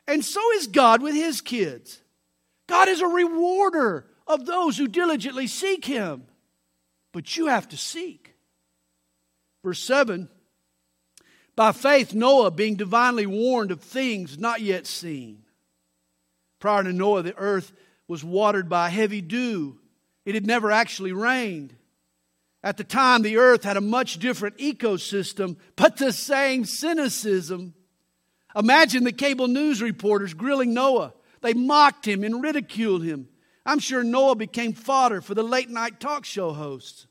And 0.08 0.24
so 0.24 0.40
is 0.54 0.66
God 0.66 1.02
with 1.02 1.14
his 1.14 1.40
kids. 1.40 2.00
God 2.66 2.88
is 2.88 3.02
a 3.02 3.06
rewarder 3.06 4.06
of 4.26 4.46
those 4.46 4.76
who 4.76 4.88
diligently 4.88 5.46
seek 5.46 5.84
him. 5.84 6.24
But 7.12 7.36
you 7.36 7.46
have 7.46 7.68
to 7.68 7.76
seek. 7.76 8.34
Verse 9.62 9.80
7 9.80 10.28
By 11.56 11.72
faith, 11.72 12.12
Noah, 12.12 12.50
being 12.50 12.76
divinely 12.76 13.26
warned 13.26 13.70
of 13.70 13.80
things 13.80 14.38
not 14.38 14.60
yet 14.60 14.86
seen. 14.86 15.44
Prior 16.58 16.82
to 16.82 16.92
Noah, 16.92 17.22
the 17.22 17.36
earth 17.36 17.72
was 18.08 18.24
watered 18.24 18.68
by 18.68 18.90
heavy 18.90 19.20
dew, 19.20 19.78
it 20.24 20.34
had 20.34 20.46
never 20.46 20.70
actually 20.70 21.12
rained. 21.12 21.74
At 22.62 22.78
the 22.78 22.84
time, 22.84 23.20
the 23.20 23.36
earth 23.36 23.62
had 23.62 23.76
a 23.76 23.82
much 23.82 24.18
different 24.18 24.56
ecosystem, 24.56 25.56
but 25.76 25.98
the 25.98 26.12
same 26.12 26.64
cynicism. 26.64 27.74
Imagine 28.56 29.04
the 29.04 29.12
cable 29.12 29.48
news 29.48 29.82
reporters 29.82 30.32
grilling 30.32 30.72
Noah. 30.72 31.12
They 31.42 31.52
mocked 31.52 32.08
him 32.08 32.24
and 32.24 32.42
ridiculed 32.42 33.04
him. 33.04 33.28
I'm 33.66 33.78
sure 33.78 34.04
Noah 34.04 34.34
became 34.34 34.72
fodder 34.72 35.20
for 35.20 35.34
the 35.34 35.42
late 35.42 35.70
night 35.70 36.00
talk 36.00 36.24
show 36.24 36.52
hosts. 36.52 37.06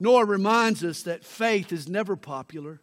Noah 0.00 0.24
reminds 0.24 0.84
us 0.84 1.02
that 1.02 1.24
faith 1.24 1.72
is 1.72 1.88
never 1.88 2.16
popular. 2.16 2.80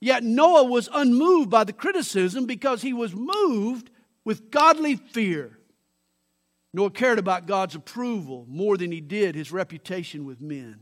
Yet 0.00 0.22
Noah 0.22 0.64
was 0.64 0.88
unmoved 0.92 1.50
by 1.50 1.64
the 1.64 1.72
criticism 1.72 2.46
because 2.46 2.82
he 2.82 2.92
was 2.92 3.14
moved 3.14 3.90
with 4.24 4.50
godly 4.50 4.96
fear. 4.96 5.58
Noah 6.74 6.90
cared 6.90 7.18
about 7.18 7.46
God's 7.46 7.74
approval 7.74 8.46
more 8.48 8.76
than 8.76 8.92
he 8.92 9.00
did 9.00 9.34
his 9.34 9.52
reputation 9.52 10.24
with 10.24 10.40
men. 10.40 10.80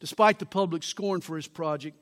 Despite 0.00 0.38
the 0.38 0.46
public 0.46 0.82
scorn 0.82 1.20
for 1.20 1.36
his 1.36 1.48
project, 1.48 1.96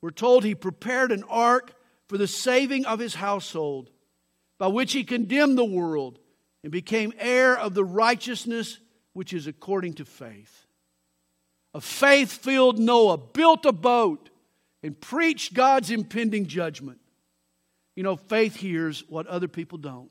we're 0.00 0.10
told 0.10 0.44
he 0.44 0.54
prepared 0.54 1.12
an 1.12 1.24
ark 1.28 1.74
for 2.08 2.16
the 2.18 2.26
saving 2.26 2.86
of 2.86 2.98
his 2.98 3.14
household, 3.14 3.90
by 4.58 4.68
which 4.68 4.92
he 4.92 5.04
condemned 5.04 5.58
the 5.58 5.64
world 5.64 6.18
and 6.62 6.72
became 6.72 7.12
heir 7.18 7.56
of 7.56 7.74
the 7.74 7.84
righteousness 7.84 8.78
which 9.12 9.32
is 9.32 9.46
according 9.46 9.94
to 9.94 10.04
faith. 10.04 10.66
A 11.74 11.80
faith 11.80 12.32
filled 12.32 12.78
Noah 12.78 13.18
built 13.18 13.64
a 13.64 13.72
boat 13.72 14.30
and 14.82 14.98
preached 14.98 15.54
God's 15.54 15.90
impending 15.90 16.46
judgment. 16.46 16.98
You 17.94 18.02
know, 18.02 18.16
faith 18.16 18.56
hears 18.56 19.04
what 19.08 19.26
other 19.26 19.48
people 19.48 19.78
don't. 19.78 20.10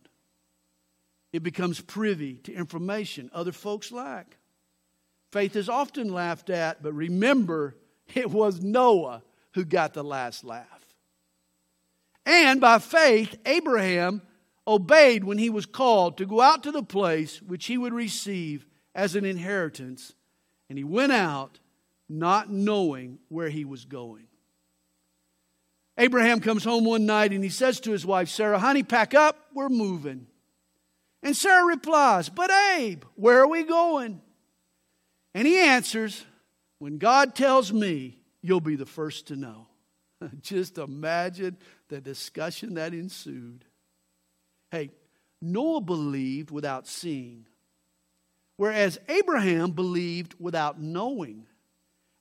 It 1.31 1.43
becomes 1.43 1.79
privy 1.79 2.35
to 2.43 2.53
information 2.53 3.29
other 3.33 3.51
folks 3.51 3.91
lack. 3.91 4.37
Faith 5.31 5.55
is 5.55 5.69
often 5.69 6.11
laughed 6.11 6.49
at, 6.49 6.81
but 6.81 6.93
remember, 6.93 7.75
it 8.15 8.29
was 8.29 8.61
Noah 8.61 9.21
who 9.53 9.63
got 9.63 9.93
the 9.93 10.03
last 10.03 10.43
laugh. 10.43 10.65
And 12.25 12.59
by 12.59 12.79
faith, 12.79 13.37
Abraham 13.45 14.21
obeyed 14.69 15.23
when 15.23 15.39
he 15.39 15.49
was 15.49 15.65
called 15.65 16.17
to 16.17 16.25
go 16.25 16.39
out 16.39 16.63
to 16.63 16.71
the 16.71 16.83
place 16.83 17.41
which 17.41 17.65
he 17.65 17.77
would 17.77 17.93
receive 17.93 18.65
as 18.93 19.15
an 19.15 19.25
inheritance, 19.25 20.13
and 20.69 20.77
he 20.77 20.83
went 20.83 21.11
out 21.11 21.59
not 22.07 22.51
knowing 22.51 23.17
where 23.29 23.49
he 23.49 23.65
was 23.65 23.85
going. 23.85 24.27
Abraham 25.97 26.39
comes 26.39 26.63
home 26.63 26.85
one 26.85 27.05
night 27.05 27.33
and 27.33 27.43
he 27.43 27.49
says 27.49 27.79
to 27.81 27.91
his 27.91 28.05
wife, 28.05 28.29
Sarah, 28.29 28.59
honey, 28.59 28.83
pack 28.83 29.13
up, 29.13 29.47
we're 29.53 29.69
moving. 29.69 30.27
And 31.21 31.35
Sarah 31.35 31.65
replies, 31.65 32.29
But 32.29 32.51
Abe, 32.51 33.03
where 33.15 33.39
are 33.39 33.47
we 33.47 33.63
going? 33.63 34.21
And 35.33 35.45
he 35.45 35.59
answers, 35.59 36.25
When 36.77 36.99
God 36.99 37.35
tells 37.35 37.73
me, 37.73 38.21
you'll 38.41 38.61
be 38.61 38.77
the 38.77 38.85
first 38.85 39.27
to 39.27 39.35
know. 39.35 39.67
Just 40.41 40.77
imagine 40.77 41.57
the 41.89 41.99
discussion 41.99 42.75
that 42.75 42.93
ensued. 42.93 43.65
Hey, 44.71 44.91
Noah 45.41 45.81
believed 45.81 46.51
without 46.51 46.87
seeing, 46.87 47.45
whereas 48.57 48.99
Abraham 49.07 49.71
believed 49.71 50.35
without 50.39 50.79
knowing. 50.79 51.45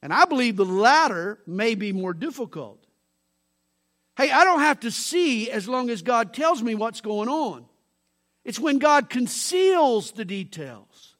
And 0.02 0.12
I 0.12 0.24
believe 0.24 0.56
the 0.56 0.64
latter 0.64 1.40
may 1.46 1.74
be 1.74 1.92
more 1.92 2.14
difficult. 2.14 2.84
Hey, 4.16 4.30
I 4.30 4.44
don't 4.44 4.60
have 4.60 4.80
to 4.80 4.90
see 4.90 5.50
as 5.50 5.68
long 5.68 5.90
as 5.90 6.02
God 6.02 6.32
tells 6.32 6.62
me 6.62 6.74
what's 6.74 7.00
going 7.00 7.28
on. 7.28 7.66
It's 8.44 8.58
when 8.58 8.78
God 8.78 9.10
conceals 9.10 10.12
the 10.12 10.24
details, 10.24 11.16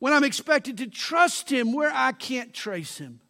when 0.00 0.12
I'm 0.12 0.24
expected 0.24 0.78
to 0.78 0.86
trust 0.86 1.50
Him 1.50 1.72
where 1.72 1.90
I 1.92 2.12
can't 2.12 2.52
trace 2.52 2.98
Him. 2.98 3.20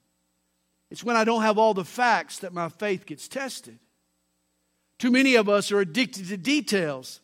It's 0.90 1.04
when 1.04 1.16
I 1.16 1.24
don't 1.24 1.42
have 1.42 1.58
all 1.58 1.74
the 1.74 1.84
facts 1.84 2.38
that 2.40 2.52
my 2.52 2.68
faith 2.68 3.06
gets 3.06 3.28
tested. 3.28 3.78
Too 4.98 5.10
many 5.10 5.36
of 5.36 5.48
us 5.48 5.70
are 5.70 5.80
addicted 5.80 6.28
to 6.28 6.36
details. 6.36 7.20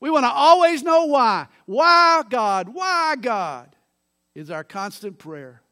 We 0.00 0.10
want 0.10 0.24
to 0.24 0.30
always 0.30 0.82
know 0.82 1.04
why. 1.04 1.46
Why, 1.66 2.22
God? 2.28 2.70
Why, 2.72 3.16
God? 3.20 3.76
Is 4.34 4.50
our 4.50 4.64
constant 4.64 5.18
prayer. 5.18 5.62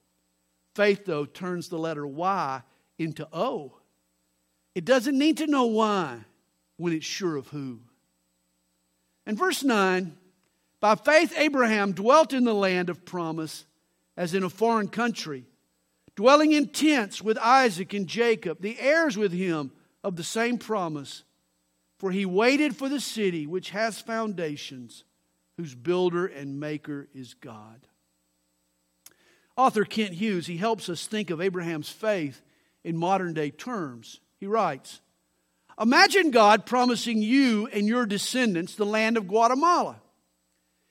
Faith, 0.75 1.07
though, 1.07 1.25
turns 1.25 1.69
the 1.69 1.79
letter 1.79 2.07
Y 2.07 2.63
into 2.99 3.27
O. 3.33 3.73
It 4.75 4.85
doesn't 4.85 5.19
need 5.19 5.39
to 5.39 5.47
know 5.47 5.67
why 5.67 6.19
when 6.77 6.93
it's 6.93 7.07
sure 7.07 7.37
of 7.37 7.49
who. 7.49 7.81
And 9.27 9.37
verse 9.37 9.65
9 9.65 10.17
By 10.81 10.95
faith, 10.95 11.33
Abraham 11.37 11.93
dwelt 11.93 12.33
in 12.33 12.45
the 12.45 12.55
land 12.55 12.91
of 12.91 13.05
promise 13.05 13.65
as 14.17 14.35
in 14.35 14.43
a 14.43 14.51
foreign 14.51 14.89
country, 14.89 15.47
dwelling 16.17 16.53
in 16.53 16.69
tents 16.69 17.23
with 17.23 17.39
Isaac 17.39 17.95
and 17.95 18.07
Jacob, 18.07 18.61
the 18.61 18.79
heirs 18.81 19.17
with 19.17 19.33
him 19.33 19.71
of 20.03 20.17
the 20.17 20.25
same 20.25 20.59
promise. 20.59 21.25
For 21.99 22.13
he 22.13 22.25
waited 22.25 22.77
for 22.77 22.89
the 22.89 23.01
city 23.01 23.47
which 23.47 23.71
has 23.71 24.01
foundations, 24.01 25.05
whose 25.57 25.75
builder 25.75 26.27
and 26.27 26.61
maker 26.61 27.09
is 27.13 27.35
God. 27.35 27.87
Author 29.57 29.85
Kent 29.85 30.15
Hughes, 30.15 30.47
he 30.47 30.57
helps 30.57 30.89
us 30.89 31.07
think 31.07 31.31
of 31.31 31.41
Abraham's 31.41 31.91
faith 31.91 32.43
in 32.85 32.97
modern 32.97 33.35
day 33.35 33.51
terms. 33.51 34.21
He 34.39 34.47
writes 34.47 35.01
Imagine 35.81 36.31
God 36.31 36.67
promising 36.67 37.23
you 37.23 37.69
and 37.73 37.87
your 37.87 38.07
descendants 38.07 38.75
the 38.75 38.87
land 38.87 39.17
of 39.17 39.29
Guatemala. 39.29 40.01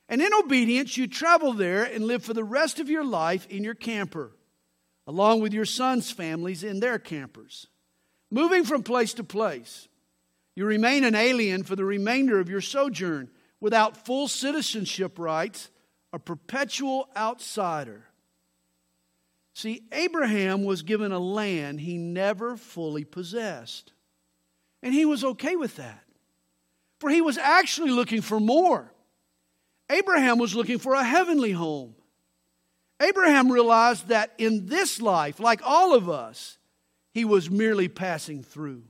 And 0.10 0.22
in 0.22 0.34
obedience, 0.34 0.96
you 0.98 1.08
travel 1.08 1.54
there 1.54 1.84
and 1.84 2.06
live 2.06 2.24
for 2.24 2.34
the 2.34 2.44
rest 2.44 2.80
of 2.80 2.90
your 2.90 3.04
life 3.04 3.46
in 3.48 3.64
your 3.64 3.74
camper, 3.74 4.32
along 5.06 5.42
with 5.42 5.54
your 5.54 5.66
sons' 5.66 6.12
families 6.12 6.64
in 6.64 6.80
their 6.80 7.00
campers, 7.00 7.68
moving 8.32 8.64
from 8.64 8.84
place 8.84 9.14
to 9.16 9.24
place. 9.24 9.90
You 10.58 10.66
remain 10.66 11.04
an 11.04 11.14
alien 11.14 11.62
for 11.62 11.76
the 11.76 11.86
remainder 11.86 12.40
of 12.40 12.50
your 12.50 12.62
sojourn 12.62 13.30
without 13.60 13.96
full 14.08 14.28
citizenship 14.28 15.20
rights, 15.20 15.70
a 16.12 16.18
perpetual 16.18 17.10
outsider. 17.16 18.06
See, 19.54 19.84
Abraham 19.92 20.64
was 20.64 20.82
given 20.82 21.12
a 21.12 21.20
land 21.20 21.80
he 21.80 22.00
never 22.00 22.58
fully 22.58 23.04
possessed. 23.04 23.94
And 24.82 24.96
he 24.96 25.06
was 25.06 25.24
okay 25.24 25.56
with 25.56 25.76
that. 25.76 26.04
For 27.02 27.12
he 27.12 27.22
was 27.22 27.38
actually 27.38 27.92
looking 27.92 28.24
for 28.24 28.40
more. 28.40 28.92
Abraham 29.92 30.40
was 30.40 30.56
looking 30.56 30.80
for 30.80 30.96
a 30.96 31.04
heavenly 31.04 31.52
home. 31.52 31.94
Abraham 33.00 33.52
realized 33.52 34.08
that 34.08 34.34
in 34.40 34.66
this 34.66 35.00
life, 35.00 35.40
like 35.40 35.62
all 35.64 35.94
of 35.94 36.10
us, 36.10 36.58
he 37.14 37.26
was 37.26 37.48
merely 37.48 37.88
passing 37.88 38.42
through. 38.42 38.82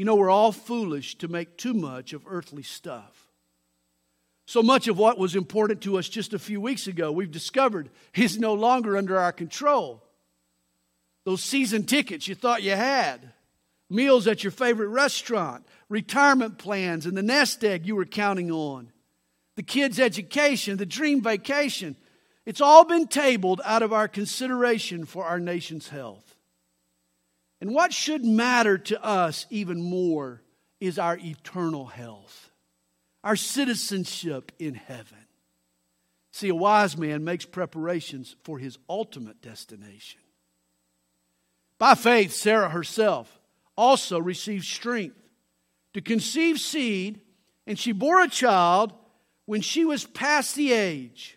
You 0.00 0.06
know, 0.06 0.14
we're 0.14 0.30
all 0.30 0.50
foolish 0.50 1.16
to 1.16 1.28
make 1.28 1.58
too 1.58 1.74
much 1.74 2.14
of 2.14 2.22
earthly 2.26 2.62
stuff. 2.62 3.28
So 4.46 4.62
much 4.62 4.88
of 4.88 4.96
what 4.96 5.18
was 5.18 5.36
important 5.36 5.82
to 5.82 5.98
us 5.98 6.08
just 6.08 6.32
a 6.32 6.38
few 6.38 6.58
weeks 6.58 6.86
ago, 6.86 7.12
we've 7.12 7.30
discovered 7.30 7.90
is 8.14 8.38
no 8.38 8.54
longer 8.54 8.96
under 8.96 9.18
our 9.18 9.30
control. 9.30 10.02
Those 11.26 11.44
season 11.44 11.84
tickets 11.84 12.26
you 12.26 12.34
thought 12.34 12.62
you 12.62 12.70
had, 12.70 13.34
meals 13.90 14.26
at 14.26 14.42
your 14.42 14.52
favorite 14.52 14.88
restaurant, 14.88 15.66
retirement 15.90 16.56
plans, 16.56 17.04
and 17.04 17.14
the 17.14 17.22
nest 17.22 17.62
egg 17.62 17.84
you 17.84 17.94
were 17.94 18.06
counting 18.06 18.50
on, 18.50 18.90
the 19.56 19.62
kids' 19.62 20.00
education, 20.00 20.78
the 20.78 20.86
dream 20.86 21.20
vacation. 21.20 21.94
It's 22.46 22.62
all 22.62 22.86
been 22.86 23.06
tabled 23.06 23.60
out 23.66 23.82
of 23.82 23.92
our 23.92 24.08
consideration 24.08 25.04
for 25.04 25.26
our 25.26 25.38
nation's 25.38 25.90
health. 25.90 26.36
And 27.60 27.74
what 27.74 27.92
should 27.92 28.24
matter 28.24 28.78
to 28.78 29.04
us 29.04 29.46
even 29.50 29.82
more 29.82 30.42
is 30.80 30.98
our 30.98 31.18
eternal 31.18 31.86
health 31.86 32.50
our 33.22 33.36
citizenship 33.36 34.52
in 34.58 34.74
heaven. 34.74 35.18
See, 36.32 36.48
a 36.48 36.54
wise 36.54 36.96
man 36.96 37.24
makes 37.24 37.44
preparations 37.44 38.36
for 38.44 38.58
his 38.58 38.78
ultimate 38.88 39.42
destination. 39.42 40.20
By 41.78 41.94
faith, 41.94 42.32
Sarah 42.32 42.70
herself 42.70 43.40
also 43.76 44.18
received 44.18 44.64
strength 44.64 45.16
to 45.94 46.00
conceive 46.00 46.58
seed, 46.58 47.20
and 47.66 47.78
she 47.78 47.92
bore 47.92 48.22
a 48.22 48.28
child 48.28 48.92
when 49.46 49.60
she 49.60 49.84
was 49.84 50.04
past 50.04 50.54
the 50.54 50.72
age, 50.72 51.36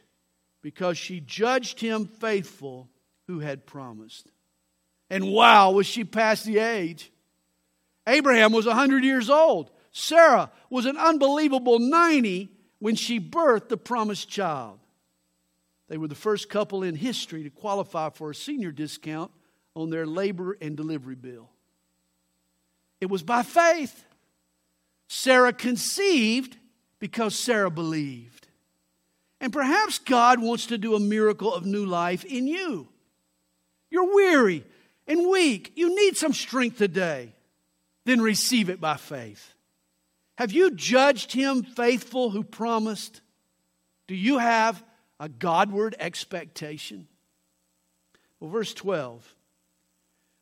because 0.62 0.98
she 0.98 1.20
judged 1.20 1.80
him 1.80 2.06
faithful 2.06 2.90
who 3.28 3.40
had 3.40 3.66
promised. 3.66 4.28
And 5.14 5.32
wow, 5.32 5.70
was 5.70 5.86
she 5.86 6.06
past 6.06 6.44
the 6.44 6.58
age? 6.58 7.12
Abraham 8.08 8.52
was 8.52 8.66
100 8.66 9.04
years 9.04 9.30
old 9.30 9.70
Sarah 9.92 10.52
was 10.72 10.88
an 10.88 10.98
unbelievable 10.98 11.78
90 11.78 12.50
when 12.80 12.96
she 12.96 13.20
birthed 13.20 13.70
the 13.70 13.78
promised 13.78 14.28
child. 14.28 14.80
They 15.88 15.98
were 15.98 16.08
the 16.08 16.16
first 16.16 16.50
couple 16.50 16.82
in 16.82 16.96
history 16.96 17.44
to 17.44 17.52
qualify 17.52 18.10
for 18.10 18.32
a 18.32 18.36
senior 18.36 18.72
discount 18.72 19.30
on 19.76 19.92
their 19.92 20.08
labor 20.08 20.58
and 20.60 20.76
delivery 20.76 21.14
bill. 21.14 21.52
It 23.00 23.12
was 23.12 23.22
by 23.22 23.44
faith. 23.44 24.04
Sarah 25.10 25.54
conceived 25.54 26.58
because 26.98 27.38
Sarah 27.38 27.70
believed. 27.70 28.48
And 29.40 29.54
perhaps 29.54 30.00
God 30.00 30.42
wants 30.42 30.66
to 30.68 30.80
do 30.80 30.96
a 30.96 31.00
miracle 31.00 31.54
of 31.54 31.68
new 31.68 31.86
life 31.86 32.26
in 32.26 32.48
you. 32.48 32.88
You're 33.92 34.12
weary 34.16 34.66
and 35.08 35.30
weak. 35.30 35.74
You 35.76 35.96
need 35.96 36.18
some 36.18 36.34
strength 36.34 36.78
today. 36.78 37.34
Then 38.06 38.22
receive 38.22 38.70
it 38.70 38.82
by 38.82 38.98
faith. 38.98 39.54
Have 40.38 40.52
you 40.52 40.72
judged 40.72 41.32
him 41.32 41.64
faithful 41.64 42.30
who 42.30 42.44
promised? 42.44 43.22
Do 44.08 44.16
you 44.16 44.40
have 44.40 44.84
a 45.20 45.30
Godward 45.30 45.96
expectation? 46.00 47.08
Well, 48.40 48.50
verse 48.50 48.74
12. 48.74 49.36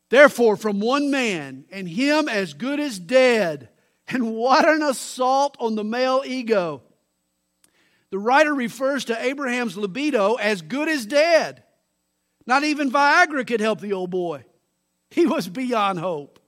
Therefore, 0.08 0.56
from 0.56 0.80
one 0.80 1.10
man, 1.10 1.64
and 1.70 1.88
him 1.88 2.28
as 2.28 2.52
good 2.52 2.80
as 2.80 2.98
dead, 2.98 3.68
and 4.08 4.34
what 4.34 4.68
an 4.68 4.82
assault 4.82 5.56
on 5.60 5.74
the 5.74 5.84
male 5.84 6.22
ego. 6.24 6.82
The 8.10 8.18
writer 8.18 8.54
refers 8.54 9.06
to 9.06 9.24
Abraham's 9.24 9.76
libido 9.76 10.34
as 10.34 10.60
good 10.60 10.88
as 10.88 11.06
dead. 11.06 11.62
Not 12.46 12.64
even 12.64 12.90
Viagra 12.90 13.46
could 13.46 13.60
help 13.60 13.80
the 13.80 13.94
old 13.94 14.10
boy. 14.10 14.44
He 15.12 15.26
was 15.26 15.46
beyond 15.46 15.98
hope. 15.98 16.40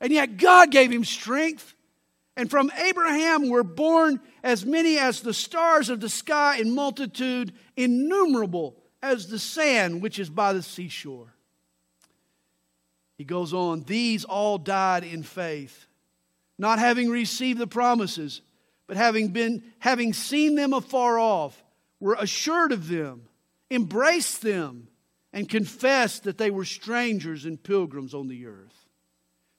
And 0.00 0.12
yet 0.12 0.36
God 0.36 0.70
gave 0.70 0.90
him 0.90 1.04
strength. 1.04 1.74
And 2.36 2.48
from 2.48 2.70
Abraham 2.76 3.48
were 3.48 3.64
born 3.64 4.20
as 4.42 4.64
many 4.64 4.98
as 4.98 5.20
the 5.20 5.34
stars 5.34 5.90
of 5.90 6.00
the 6.00 6.08
sky 6.08 6.58
in 6.58 6.74
multitude, 6.74 7.52
innumerable 7.76 8.76
as 9.02 9.26
the 9.26 9.38
sand 9.38 10.00
which 10.00 10.18
is 10.18 10.30
by 10.30 10.52
the 10.52 10.62
seashore. 10.62 11.34
He 13.18 13.24
goes 13.24 13.52
on, 13.52 13.82
these 13.82 14.24
all 14.24 14.58
died 14.58 15.04
in 15.04 15.22
faith, 15.22 15.86
not 16.58 16.78
having 16.78 17.10
received 17.10 17.58
the 17.58 17.66
promises, 17.66 18.42
but 18.86 18.96
having 18.96 19.28
been 19.28 19.62
having 19.80 20.12
seen 20.12 20.54
them 20.54 20.72
afar 20.72 21.18
off, 21.18 21.62
were 22.00 22.16
assured 22.18 22.72
of 22.72 22.88
them, 22.88 23.22
embraced 23.70 24.40
them, 24.42 24.88
and 25.32 25.48
confessed 25.48 26.24
that 26.24 26.38
they 26.38 26.50
were 26.50 26.64
strangers 26.64 27.44
and 27.44 27.62
pilgrims 27.62 28.14
on 28.14 28.28
the 28.28 28.46
earth. 28.46 28.86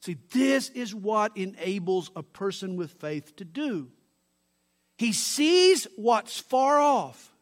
See, 0.01 0.17
this 0.31 0.69
is 0.69 0.93
what 0.93 1.35
enables 1.35 2.11
a 2.15 2.23
person 2.23 2.75
with 2.75 2.91
faith 2.91 3.35
to 3.37 3.45
do. 3.45 3.89
He 4.97 5.11
sees 5.11 5.87
what's 5.95 6.39
far 6.39 6.79
off, 6.79 7.33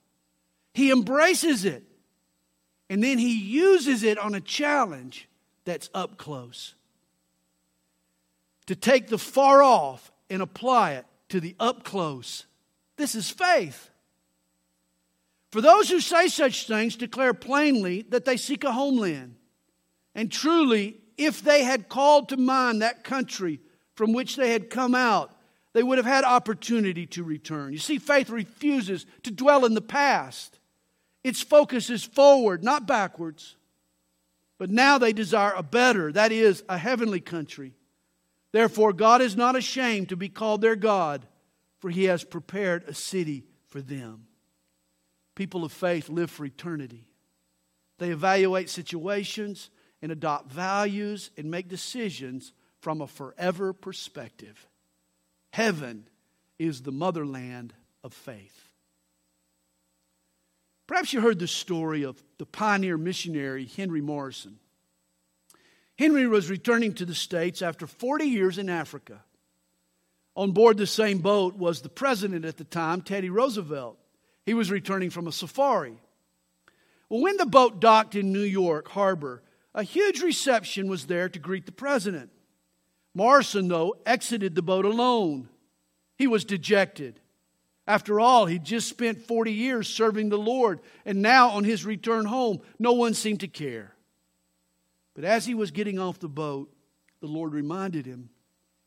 he 0.74 0.92
embraces 0.92 1.66
it, 1.66 1.84
and 2.90 3.04
then 3.04 3.18
he 3.18 3.38
uses 3.38 4.04
it 4.04 4.18
on 4.18 4.36
a 4.36 4.42
challenge 4.42 5.28
that's 5.66 5.90
up 5.94 6.18
close. 6.18 6.76
To 8.68 8.76
take 8.76 9.08
the 9.08 9.18
far 9.18 9.62
off 9.62 10.12
and 10.30 10.42
apply 10.42 10.94
it 10.94 11.06
to 11.30 11.40
the 11.40 11.56
up 11.60 11.84
close. 11.84 12.46
This 12.96 13.16
is 13.16 13.30
faith. 13.30 13.91
For 15.52 15.62
those 15.62 15.90
who 15.90 16.00
say 16.00 16.28
such 16.28 16.66
things 16.66 16.96
declare 16.96 17.34
plainly 17.34 18.04
that 18.10 18.26
they 18.26 18.38
seek 18.38 18.64
a 18.64 18.72
homeland. 18.72 19.36
And 20.16 20.32
truly, 20.32 20.98
if 21.18 21.42
they 21.42 21.64
had 21.64 21.90
called 21.90 22.30
to 22.30 22.38
mind 22.38 22.82
that 22.82 23.04
country 23.04 23.60
from 23.96 24.14
which 24.14 24.36
they 24.36 24.52
had 24.52 24.70
come 24.70 24.96
out, 24.96 25.36
they 25.74 25.84
would 25.84 25.98
have 25.98 26.06
had 26.06 26.24
opportunity 26.24 27.06
to 27.08 27.24
return. 27.24 27.74
You 27.74 27.80
see, 27.80 27.98
faith 27.98 28.30
refuses 28.30 29.06
to 29.24 29.32
dwell 29.32 29.66
in 29.66 29.74
the 29.74 29.82
past. 29.82 30.60
Its 31.24 31.42
focus 31.42 31.90
is 31.90 32.04
forward, 32.04 32.64
not 32.64 32.88
backwards. 32.88 33.56
But 34.58 34.70
now 34.70 34.98
they 34.98 35.14
desire 35.14 35.54
a 35.56 35.64
better, 35.64 36.12
that 36.12 36.32
is, 36.32 36.64
a 36.70 36.78
heavenly 36.78 37.20
country. 37.20 37.74
Therefore, 38.52 38.94
God 38.94 39.22
is 39.22 39.36
not 39.36 39.56
ashamed 39.56 40.10
to 40.10 40.18
be 40.18 40.30
called 40.30 40.62
their 40.62 40.76
God, 40.76 41.26
for 41.80 41.90
he 41.90 42.06
has 42.06 42.24
prepared 42.24 42.84
a 42.88 42.94
city 42.94 43.46
for 43.68 43.82
them. 43.82 44.28
People 45.42 45.64
of 45.66 45.72
faith 45.72 46.08
live 46.08 46.30
for 46.30 46.46
eternity. 46.46 47.08
They 47.98 48.12
evaluate 48.12 48.70
situations, 48.70 49.72
and 50.00 50.12
adopt 50.12 50.52
values 50.52 51.32
and 51.36 51.50
make 51.50 51.68
decisions 51.68 52.54
from 52.80 53.02
a 53.02 53.08
forever 53.08 53.74
perspective. 53.74 54.68
Heaven 55.52 56.08
is 56.60 56.84
the 56.84 56.92
motherland 56.92 57.74
of 58.04 58.14
faith. 58.14 58.68
Perhaps 60.86 61.12
you 61.12 61.22
heard 61.22 61.40
the 61.40 61.48
story 61.48 62.04
of 62.04 62.22
the 62.38 62.46
pioneer 62.46 62.96
missionary 62.96 63.66
Henry 63.66 64.02
Morrison. 64.02 64.60
Henry 65.98 66.28
was 66.28 66.52
returning 66.52 66.94
to 66.94 67.06
the 67.06 67.16
States 67.16 67.64
after 67.64 67.88
40 67.88 68.26
years 68.26 68.60
in 68.60 68.70
Africa. 68.70 69.24
On 70.36 70.52
board 70.52 70.78
the 70.78 70.86
same 70.86 71.18
boat 71.18 71.56
was 71.56 71.82
the 71.82 71.90
president 71.90 72.46
at 72.46 72.58
the 72.58 72.64
time, 72.64 73.02
Teddy 73.02 73.32
Roosevelt. 73.32 73.98
He 74.46 74.54
was 74.54 74.72
returning 74.72 75.10
from 75.10 75.28
a 75.28 75.32
safari. 75.32 75.98
Well, 77.10 77.22
when 77.22 77.38
the 77.38 77.46
boat 77.46 77.80
docked 77.80 78.16
in 78.16 78.32
New 78.32 78.40
York 78.40 78.88
harbor, 78.90 79.44
a 79.74 79.84
huge 79.84 80.22
reception 80.22 80.90
was 80.90 81.06
there 81.06 81.30
to 81.30 81.40
greet 81.40 81.66
the 81.66 81.72
president. 81.72 82.32
Morrison, 83.14 83.68
though, 83.68 83.96
exited 84.06 84.56
the 84.56 84.62
boat 84.62 84.86
alone. 84.86 85.50
He 86.18 86.28
was 86.28 86.46
dejected. 86.46 87.20
After 87.88 88.20
all, 88.20 88.46
he'd 88.46 88.64
just 88.64 88.88
spent 88.88 89.26
40 89.28 89.52
years 89.52 89.90
serving 89.90 90.30
the 90.30 90.38
Lord, 90.38 90.80
and 91.06 91.22
now 91.22 91.50
on 91.50 91.64
his 91.64 91.86
return 91.86 92.26
home, 92.26 92.62
no 92.80 92.94
one 92.94 93.14
seemed 93.14 93.42
to 93.42 93.48
care. 93.48 93.96
But 95.14 95.26
as 95.26 95.46
he 95.46 95.54
was 95.54 95.72
getting 95.72 96.00
off 96.00 96.20
the 96.20 96.30
boat, 96.30 96.74
the 97.20 97.28
Lord 97.28 97.54
reminded 97.54 98.06
him 98.06 98.30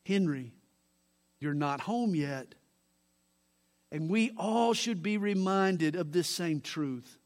Henry, 0.06 0.52
you're 1.40 1.54
not 1.54 1.80
home 1.80 2.14
yet. 2.14 2.54
And 3.94 4.10
we 4.10 4.32
all 4.36 4.74
should 4.74 5.04
be 5.04 5.18
reminded 5.18 5.94
of 5.94 6.10
this 6.10 6.26
same 6.26 6.60
truth. 6.60 7.16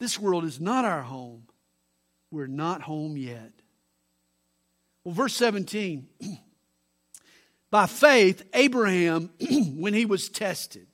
This 0.00 0.18
world 0.18 0.44
is 0.44 0.60
not 0.60 0.84
our 0.84 1.02
home. 1.02 1.44
We're 2.32 2.48
not 2.48 2.82
home 2.82 3.16
yet. 3.16 3.52
Well, 5.04 5.14
verse 5.14 5.36
17. 5.36 6.08
By 7.70 7.86
faith, 7.86 8.42
Abraham, 8.54 9.30
when 9.76 9.94
he 9.94 10.04
was 10.04 10.28
tested. 10.28 10.88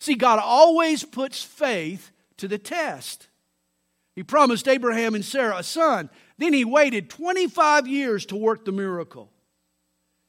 See, 0.00 0.16
God 0.16 0.38
always 0.38 1.02
puts 1.02 1.42
faith 1.42 2.10
to 2.36 2.46
the 2.46 2.58
test. 2.58 3.28
He 4.14 4.22
promised 4.22 4.68
Abraham 4.68 5.14
and 5.14 5.24
Sarah 5.24 5.56
a 5.56 5.62
son. 5.62 6.10
Then 6.36 6.52
he 6.52 6.66
waited 6.66 7.08
25 7.08 7.86
years 7.86 8.26
to 8.26 8.36
work 8.36 8.66
the 8.66 8.72
miracle 8.72 9.32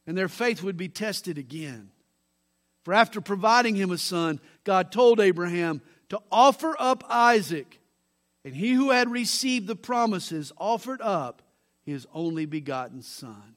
and 0.08 0.18
their 0.18 0.30
faith 0.30 0.64
would 0.64 0.78
be 0.78 0.88
tested 0.88 1.38
again. 1.38 1.90
For 2.84 2.94
after 2.94 3.22
providing 3.22 3.76
him 3.76 3.92
a 3.92 3.98
son, 3.98 4.40
God 4.64 4.92
told 4.92 5.20
Abraham 5.20 5.82
to 6.10 6.20
offer 6.32 6.76
up 6.80 7.04
Isaac. 7.10 7.80
And 8.44 8.56
he 8.56 8.74
who 8.74 8.90
had 8.90 9.12
received 9.12 9.68
the 9.68 9.76
promises 9.76 10.52
offered 10.58 11.02
up 11.02 11.42
his 11.84 12.08
only 12.14 12.46
begotten 12.46 13.02
son. 13.04 13.56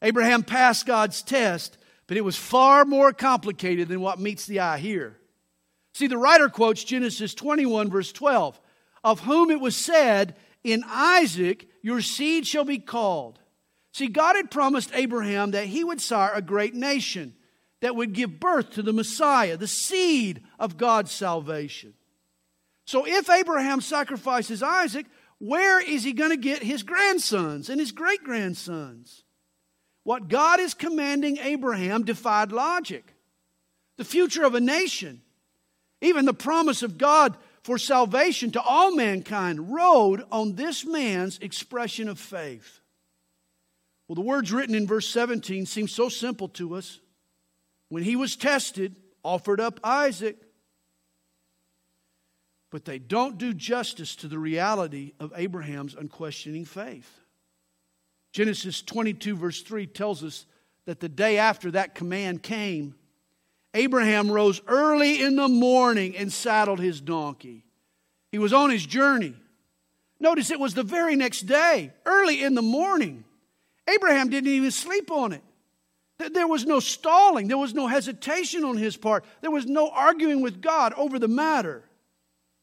Abraham 0.00 0.42
passed 0.42 0.86
God's 0.86 1.22
test, 1.22 1.76
but 2.06 2.16
it 2.16 2.24
was 2.24 2.36
far 2.36 2.84
more 2.84 3.12
complicated 3.12 3.88
than 3.88 4.00
what 4.00 4.20
meets 4.20 4.46
the 4.46 4.60
eye 4.60 4.78
here. 4.78 5.16
See, 5.94 6.06
the 6.06 6.18
writer 6.18 6.48
quotes 6.48 6.84
Genesis 6.84 7.34
21, 7.34 7.90
verse 7.90 8.12
12, 8.12 8.60
of 9.04 9.20
whom 9.20 9.50
it 9.50 9.60
was 9.60 9.76
said, 9.76 10.36
In 10.64 10.84
Isaac 10.86 11.68
your 11.82 12.00
seed 12.00 12.46
shall 12.46 12.64
be 12.64 12.78
called. 12.78 13.40
See, 13.92 14.06
God 14.06 14.36
had 14.36 14.50
promised 14.50 14.90
Abraham 14.94 15.50
that 15.50 15.66
he 15.66 15.84
would 15.84 16.00
sire 16.00 16.32
a 16.34 16.42
great 16.42 16.74
nation 16.74 17.34
that 17.82 17.96
would 17.96 18.12
give 18.12 18.40
birth 18.40 18.70
to 18.70 18.82
the 18.82 18.92
Messiah, 18.92 19.56
the 19.56 19.66
seed 19.66 20.42
of 20.58 20.78
God's 20.78 21.10
salvation. 21.10 21.94
So 22.86 23.04
if 23.04 23.28
Abraham 23.28 23.80
sacrifices 23.80 24.62
Isaac, 24.62 25.06
where 25.38 25.80
is 25.80 26.04
he 26.04 26.12
going 26.12 26.30
to 26.30 26.36
get 26.36 26.62
his 26.62 26.84
grandsons 26.84 27.68
and 27.68 27.80
his 27.80 27.90
great 27.90 28.22
grandsons? 28.22 29.24
What 30.04 30.28
God 30.28 30.60
is 30.60 30.74
commanding 30.74 31.38
Abraham 31.38 32.04
defied 32.04 32.52
logic. 32.52 33.14
The 33.98 34.04
future 34.04 34.44
of 34.44 34.54
a 34.54 34.60
nation, 34.60 35.20
even 36.00 36.24
the 36.24 36.32
promise 36.32 36.84
of 36.84 36.98
God 36.98 37.36
for 37.64 37.78
salvation 37.78 38.52
to 38.52 38.62
all 38.62 38.94
mankind, 38.94 39.72
rode 39.74 40.22
on 40.30 40.54
this 40.54 40.86
man's 40.86 41.38
expression 41.38 42.08
of 42.08 42.20
faith. 42.20 42.78
Well, 44.06 44.14
the 44.14 44.20
words 44.20 44.52
written 44.52 44.76
in 44.76 44.86
verse 44.86 45.08
17 45.08 45.66
seem 45.66 45.88
so 45.88 46.08
simple 46.08 46.48
to 46.50 46.76
us. 46.76 47.00
When 47.92 48.04
he 48.04 48.16
was 48.16 48.36
tested, 48.36 48.96
offered 49.22 49.60
up 49.60 49.78
Isaac. 49.84 50.38
But 52.70 52.86
they 52.86 52.98
don't 52.98 53.36
do 53.36 53.52
justice 53.52 54.16
to 54.16 54.28
the 54.28 54.38
reality 54.38 55.12
of 55.20 55.30
Abraham's 55.36 55.94
unquestioning 55.94 56.64
faith. 56.64 57.20
Genesis 58.32 58.80
22, 58.80 59.36
verse 59.36 59.60
3 59.60 59.86
tells 59.88 60.24
us 60.24 60.46
that 60.86 61.00
the 61.00 61.08
day 61.10 61.36
after 61.36 61.70
that 61.72 61.94
command 61.94 62.42
came, 62.42 62.94
Abraham 63.74 64.30
rose 64.30 64.62
early 64.66 65.20
in 65.20 65.36
the 65.36 65.48
morning 65.48 66.16
and 66.16 66.32
saddled 66.32 66.80
his 66.80 66.98
donkey. 66.98 67.66
He 68.30 68.38
was 68.38 68.54
on 68.54 68.70
his 68.70 68.86
journey. 68.86 69.34
Notice 70.18 70.50
it 70.50 70.58
was 70.58 70.72
the 70.72 70.82
very 70.82 71.14
next 71.14 71.42
day, 71.42 71.92
early 72.06 72.42
in 72.42 72.54
the 72.54 72.62
morning. 72.62 73.24
Abraham 73.86 74.30
didn't 74.30 74.50
even 74.50 74.70
sleep 74.70 75.10
on 75.10 75.34
it. 75.34 75.42
There 76.18 76.46
was 76.46 76.64
no 76.64 76.78
stalling, 76.78 77.48
there 77.48 77.58
was 77.58 77.74
no 77.74 77.86
hesitation 77.86 78.64
on 78.64 78.76
his 78.76 78.96
part, 78.96 79.24
there 79.40 79.50
was 79.50 79.66
no 79.66 79.90
arguing 79.90 80.40
with 80.40 80.60
God 80.60 80.92
over 80.94 81.18
the 81.18 81.28
matter. 81.28 81.84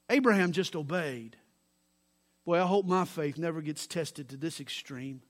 Abraham 0.09 0.51
just 0.51 0.75
obeyed. 0.75 1.35
Boy, 2.45 2.62
I 2.62 2.65
hope 2.65 2.85
my 2.85 3.05
faith 3.05 3.38
never 3.38 3.62
gets 3.62 3.85
tested 3.85 4.29
to 4.29 4.38
this 4.38 4.59
extreme. 4.59 5.21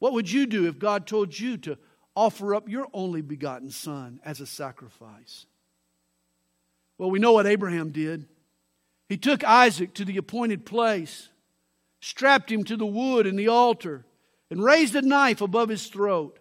What 0.00 0.14
would 0.14 0.30
you 0.30 0.46
do 0.46 0.66
if 0.66 0.78
God 0.78 1.06
told 1.06 1.38
you 1.38 1.56
to 1.58 1.78
offer 2.16 2.54
up 2.54 2.68
your 2.68 2.88
only 2.92 3.22
begotten 3.22 3.70
son 3.70 4.18
as 4.24 4.40
a 4.40 4.46
sacrifice? 4.46 5.46
Well, 6.98 7.10
we 7.10 7.18
know 7.18 7.32
what 7.32 7.46
Abraham 7.46 7.90
did. 7.90 8.26
He 9.08 9.16
took 9.16 9.44
Isaac 9.44 9.94
to 9.94 10.04
the 10.04 10.16
appointed 10.16 10.66
place, 10.66 11.28
strapped 12.00 12.50
him 12.50 12.64
to 12.64 12.76
the 12.76 12.86
wood 12.86 13.26
and 13.26 13.38
the 13.38 13.48
altar, 13.48 14.04
and 14.50 14.62
raised 14.62 14.94
a 14.96 15.02
knife 15.02 15.40
above 15.40 15.68
his 15.68 15.86
throat. 15.86 16.38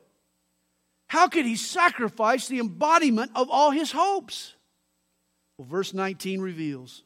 How 1.10 1.28
could 1.28 1.46
he 1.46 1.56
sacrifice 1.56 2.48
the 2.48 2.60
embodiment 2.60 3.32
of 3.36 3.50
all 3.50 3.72
his 3.72 3.92
hopes? 3.92 4.54
Well, 5.58 5.68
verse 5.68 5.92
19 5.92 6.40
reveals, 6.40 7.04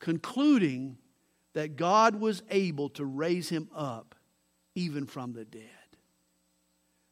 concluding 0.00 0.98
that 1.54 1.76
God 1.76 2.16
was 2.16 2.42
able 2.50 2.90
to 2.90 3.04
raise 3.06 3.48
him 3.48 3.68
up 3.74 4.14
even 4.74 5.06
from 5.06 5.32
the 5.32 5.46
dead. 5.46 5.62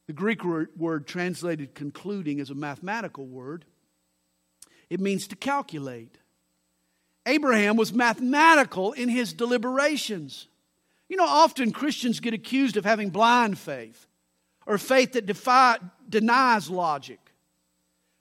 The 0.06 0.12
Greek 0.12 0.44
word, 0.44 0.68
word 0.76 1.06
translated 1.06 1.74
concluding 1.74 2.38
is 2.38 2.50
a 2.50 2.54
mathematical 2.54 3.26
word. 3.26 3.64
It 4.90 5.00
means 5.00 5.26
to 5.28 5.36
calculate. 5.36 6.18
Abraham 7.24 7.76
was 7.76 7.94
mathematical 7.94 8.92
in 8.92 9.08
his 9.08 9.32
deliberations. 9.32 10.48
You 11.08 11.16
know, 11.16 11.26
often 11.26 11.72
Christians 11.72 12.20
get 12.20 12.34
accused 12.34 12.76
of 12.76 12.84
having 12.84 13.08
blind 13.08 13.58
faith 13.58 14.07
or 14.68 14.76
faith 14.76 15.12
that 15.12 15.26
defy, 15.26 15.78
denies 16.08 16.68
logic. 16.68 17.18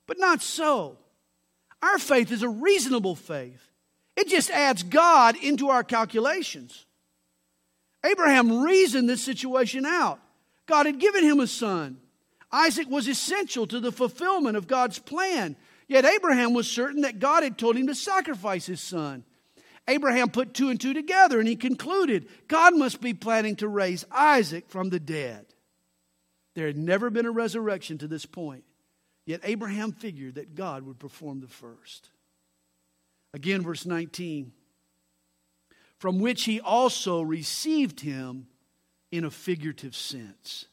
But 0.08 0.18
not 0.18 0.42
so. 0.42 0.98
Our 1.84 2.00
faith 2.00 2.32
is 2.32 2.42
a 2.42 2.50
reasonable 2.50 3.16
faith, 3.16 3.70
it 4.16 4.30
just 4.30 4.50
adds 4.50 4.82
God 4.82 5.36
into 5.36 5.70
our 5.70 5.84
calculations. 5.84 6.86
Abraham 8.04 8.64
reasoned 8.64 9.10
this 9.10 9.22
situation 9.22 9.86
out. 9.86 10.20
God 10.66 10.86
had 10.86 11.00
given 11.00 11.24
him 11.24 11.40
a 11.40 11.48
son. 11.48 11.98
Isaac 12.52 12.90
was 12.90 13.08
essential 13.08 13.68
to 13.68 13.80
the 13.80 13.92
fulfillment 13.92 14.56
of 14.56 14.68
God's 14.68 15.00
plan. 15.00 15.56
Yet 15.88 16.06
Abraham 16.06 16.54
was 16.54 16.70
certain 16.70 17.02
that 17.02 17.20
God 17.20 17.44
had 17.44 17.58
told 17.58 17.76
him 17.76 17.88
to 17.88 17.96
sacrifice 17.96 18.66
his 18.66 18.80
son. 18.80 19.24
Abraham 19.88 20.30
put 20.30 20.54
two 20.54 20.70
and 20.70 20.80
two 20.80 20.94
together 20.94 21.40
and 21.40 21.48
he 21.48 21.56
concluded 21.56 22.28
God 22.48 22.78
must 22.78 23.02
be 23.02 23.14
planning 23.14 23.56
to 23.58 23.68
raise 23.68 24.06
Isaac 24.12 24.70
from 24.70 24.90
the 24.90 25.00
dead. 25.00 25.46
There 26.58 26.66
had 26.66 26.76
never 26.76 27.12
been 27.12 27.28
a 27.28 27.32
resurrection 27.32 28.00
to 28.00 28.08
this 28.08 28.26
point, 28.26 28.64
yet 29.28 29.42
Abraham 29.44 29.92
figured 29.92 30.36
that 30.36 30.56
God 30.56 30.82
would 30.88 30.98
perform 30.98 31.40
the 31.40 31.48
first. 31.48 32.10
Again, 33.32 33.62
verse 33.62 33.86
19 33.86 34.54
from 36.00 36.20
which 36.20 36.46
he 36.46 36.60
also 36.60 37.22
received 37.22 38.00
him 38.00 38.48
in 39.12 39.24
a 39.24 39.32
figurative 39.32 39.96
sense. 39.96 40.66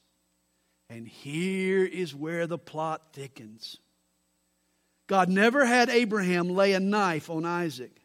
And 0.89 1.07
here 1.07 1.85
is 1.85 2.15
where 2.15 2.47
the 2.47 2.59
plot 2.59 3.03
thickens. 3.13 3.79
God 5.07 5.29
never 5.29 5.67
had 5.67 5.91
Abraham 5.91 6.49
lay 6.49 6.73
a 6.73 6.81
knife 6.81 7.29
on 7.29 7.45
Isaac. 7.45 8.03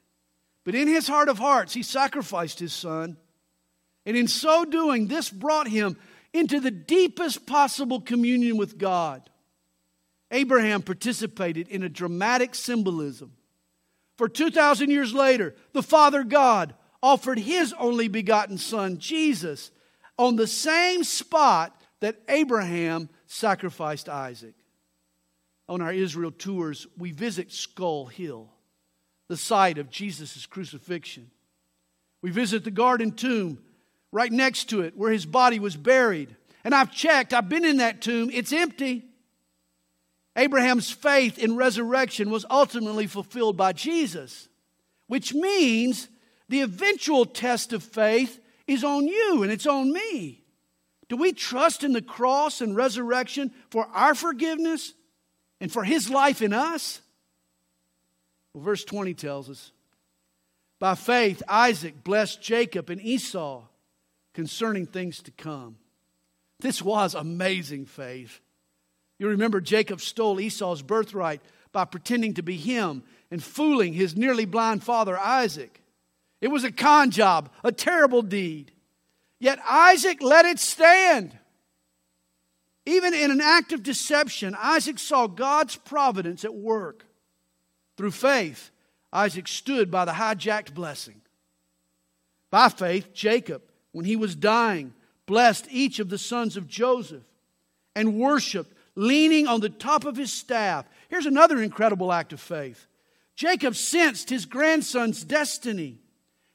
But 0.66 0.76
in 0.76 0.90
his 0.90 1.08
heart 1.08 1.30
of 1.30 1.38
hearts, 1.40 1.74
he 1.74 1.84
sacrificed 1.84 2.60
his 2.60 2.74
son. 2.74 3.16
And 4.06 4.18
in 4.18 4.28
so 4.28 4.66
doing, 4.66 5.08
this 5.08 5.30
brought 5.30 5.68
him 5.68 5.98
into 6.34 6.60
the 6.60 6.72
deepest 6.72 7.46
possible 7.46 8.02
communion 8.02 8.58
with 8.58 8.78
God. 8.78 9.30
Abraham 10.32 10.82
participated 10.82 11.68
in 11.68 11.84
a 11.84 11.90
dramatic 11.90 12.54
symbolism. 12.54 13.34
For 14.18 14.30
2,000 14.30 14.90
years 14.90 15.14
later, 15.14 15.56
the 15.74 15.84
Father 15.84 16.24
God 16.24 16.76
offered 17.02 17.40
his 17.40 17.74
only 17.80 18.08
begotten 18.08 18.58
Son, 18.58 18.98
Jesus, 19.00 19.72
on 20.18 20.36
the 20.36 20.48
same 20.48 21.04
spot 21.04 21.80
that 22.02 22.22
Abraham 22.28 23.10
sacrificed 23.26 24.10
Isaac. 24.10 24.56
On 25.68 25.82
our 25.82 25.94
Israel 25.94 26.32
tours, 26.32 26.88
we 26.98 27.12
visit 27.12 27.52
Skull 27.52 28.08
Hill, 28.08 28.50
the 29.28 29.38
site 29.38 29.78
of 29.78 29.90
Jesus' 29.90 30.46
crucifixion. 30.46 31.32
We 32.22 32.32
visit 32.32 32.64
the 32.64 32.72
garden 32.72 33.12
tomb 33.12 33.60
right 34.12 34.32
next 34.32 34.70
to 34.70 34.82
it 34.82 34.98
where 34.98 35.12
his 35.12 35.26
body 35.26 35.60
was 35.60 35.76
buried. 35.76 36.36
And 36.64 36.76
I've 36.76 36.92
checked, 36.92 37.34
I've 37.34 37.50
been 37.50 37.66
in 37.66 37.78
that 37.78 38.02
tomb, 38.02 38.30
it's 38.34 38.54
empty. 38.54 39.06
Abraham's 40.36 40.92
faith 40.92 41.38
in 41.38 41.56
resurrection 41.56 42.30
was 42.30 42.46
ultimately 42.50 43.08
fulfilled 43.08 43.58
by 43.58 43.74
Jesus, 43.74 44.48
which 45.08 45.34
means 45.34 46.08
the 46.48 46.62
eventual 46.62 47.26
test 47.26 47.74
of 47.74 47.84
faith 47.84 48.40
is 48.68 48.84
on 48.84 49.08
you 49.08 49.44
and 49.44 49.52
it's 49.52 49.68
on 49.68 49.92
me. 49.92 50.44
Do 51.10 51.18
we 51.18 51.34
trust 51.34 51.84
in 51.84 51.94
the 51.94 52.02
cross 52.02 52.62
and 52.62 52.76
resurrection 52.76 53.52
for 53.72 53.88
our 53.94 54.14
forgiveness 54.14 54.94
and 55.60 55.72
for 55.72 55.84
his 55.84 56.10
life 56.10 56.42
in 56.42 56.54
us? 56.54 57.02
Well, 58.54 58.64
verse 58.64 58.84
20 58.84 59.14
tells 59.16 59.50
us 59.50 59.72
by 60.80 60.96
faith, 60.96 61.44
Isaac 61.48 62.04
blessed 62.04 62.42
Jacob 62.42 62.90
and 62.90 63.02
Esau 63.02 63.64
concerning 64.40 64.86
things 64.86 65.22
to 65.22 65.32
come. 65.32 65.76
This 66.62 66.82
was 66.82 67.14
amazing 67.14 67.86
faith. 67.86 68.40
You 69.18 69.28
remember 69.28 69.60
Jacob 69.60 70.00
stole 70.00 70.40
Esau's 70.40 70.82
birthright 70.82 71.42
by 71.74 71.84
pretending 71.84 72.36
to 72.36 72.42
be 72.42 72.56
him 72.56 73.04
and 73.32 73.44
fooling 73.44 73.92
his 73.92 74.16
nearly 74.16 74.46
blind 74.46 74.82
father 74.82 75.20
Isaac. 75.20 75.82
It 76.40 76.48
was 76.48 76.64
a 76.64 76.72
con 76.72 77.12
job, 77.12 77.50
a 77.66 77.74
terrible 77.74 78.22
deed. 78.22 78.72
Yet 79.42 79.60
Isaac 79.70 80.22
let 80.22 80.46
it 80.46 80.60
stand. 80.60 81.38
Even 82.86 83.14
in 83.14 83.32
an 83.32 83.42
act 83.42 83.74
of 83.74 83.84
deception, 83.84 84.56
Isaac 84.58 85.00
saw 85.00 85.28
God's 85.28 85.76
providence 85.76 86.46
at 86.46 86.56
work. 86.56 87.06
Through 87.98 88.12
faith, 88.12 88.72
Isaac 89.12 89.50
stood 89.50 89.92
by 89.92 90.06
the 90.06 90.14
hijacked 90.14 90.74
blessing. 90.74 91.20
By 92.50 92.70
faith, 92.70 93.14
Jacob, 93.14 93.64
when 93.92 94.06
he 94.06 94.16
was 94.16 94.36
dying, 94.36 94.94
blessed 95.26 95.68
each 95.70 96.00
of 96.00 96.10
the 96.10 96.18
sons 96.18 96.58
of 96.58 96.68
Joseph 96.68 97.24
and 97.96 98.20
worshiped 98.20 98.74
leaning 98.96 99.48
on 99.48 99.62
the 99.62 99.70
top 99.70 100.06
of 100.06 100.18
his 100.18 100.32
staff. 100.32 100.86
Here's 101.10 101.26
another 101.26 101.62
incredible 101.62 102.12
act 102.12 102.34
of 102.34 102.40
faith. 102.40 102.88
Jacob 103.36 103.76
sensed 103.76 104.30
his 104.30 104.46
grandson's 104.46 105.24
destiny. 105.24 106.00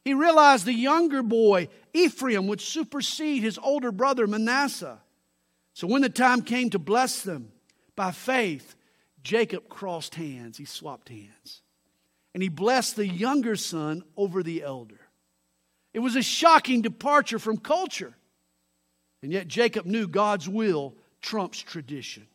He 0.04 0.12
realized 0.12 0.66
the 0.66 0.74
younger 0.74 1.22
boy, 1.22 1.68
Ephraim, 1.94 2.46
would 2.48 2.60
supersede 2.60 3.42
his 3.42 3.58
older 3.58 3.90
brother, 3.90 4.26
Manasseh. 4.26 5.00
So 5.72 5.86
when 5.86 6.02
the 6.02 6.10
time 6.10 6.42
came 6.42 6.70
to 6.70 6.78
bless 6.78 7.22
them, 7.22 7.50
by 7.96 8.10
faith, 8.10 8.74
Jacob 9.22 9.68
crossed 9.68 10.14
hands. 10.16 10.58
He 10.58 10.66
swapped 10.66 11.08
hands. 11.08 11.62
And 12.34 12.42
he 12.42 12.48
blessed 12.48 12.96
the 12.96 13.06
younger 13.06 13.56
son 13.56 14.04
over 14.16 14.42
the 14.42 14.62
elder. 14.62 15.00
It 15.94 16.00
was 16.00 16.16
a 16.16 16.22
shocking 16.22 16.82
departure 16.82 17.38
from 17.38 17.56
culture. 17.56 18.14
And 19.22 19.32
yet 19.32 19.48
Jacob 19.48 19.86
knew 19.86 20.06
God's 20.06 20.48
will 20.48 20.94
trumps 21.22 21.60
tradition. 21.60 22.26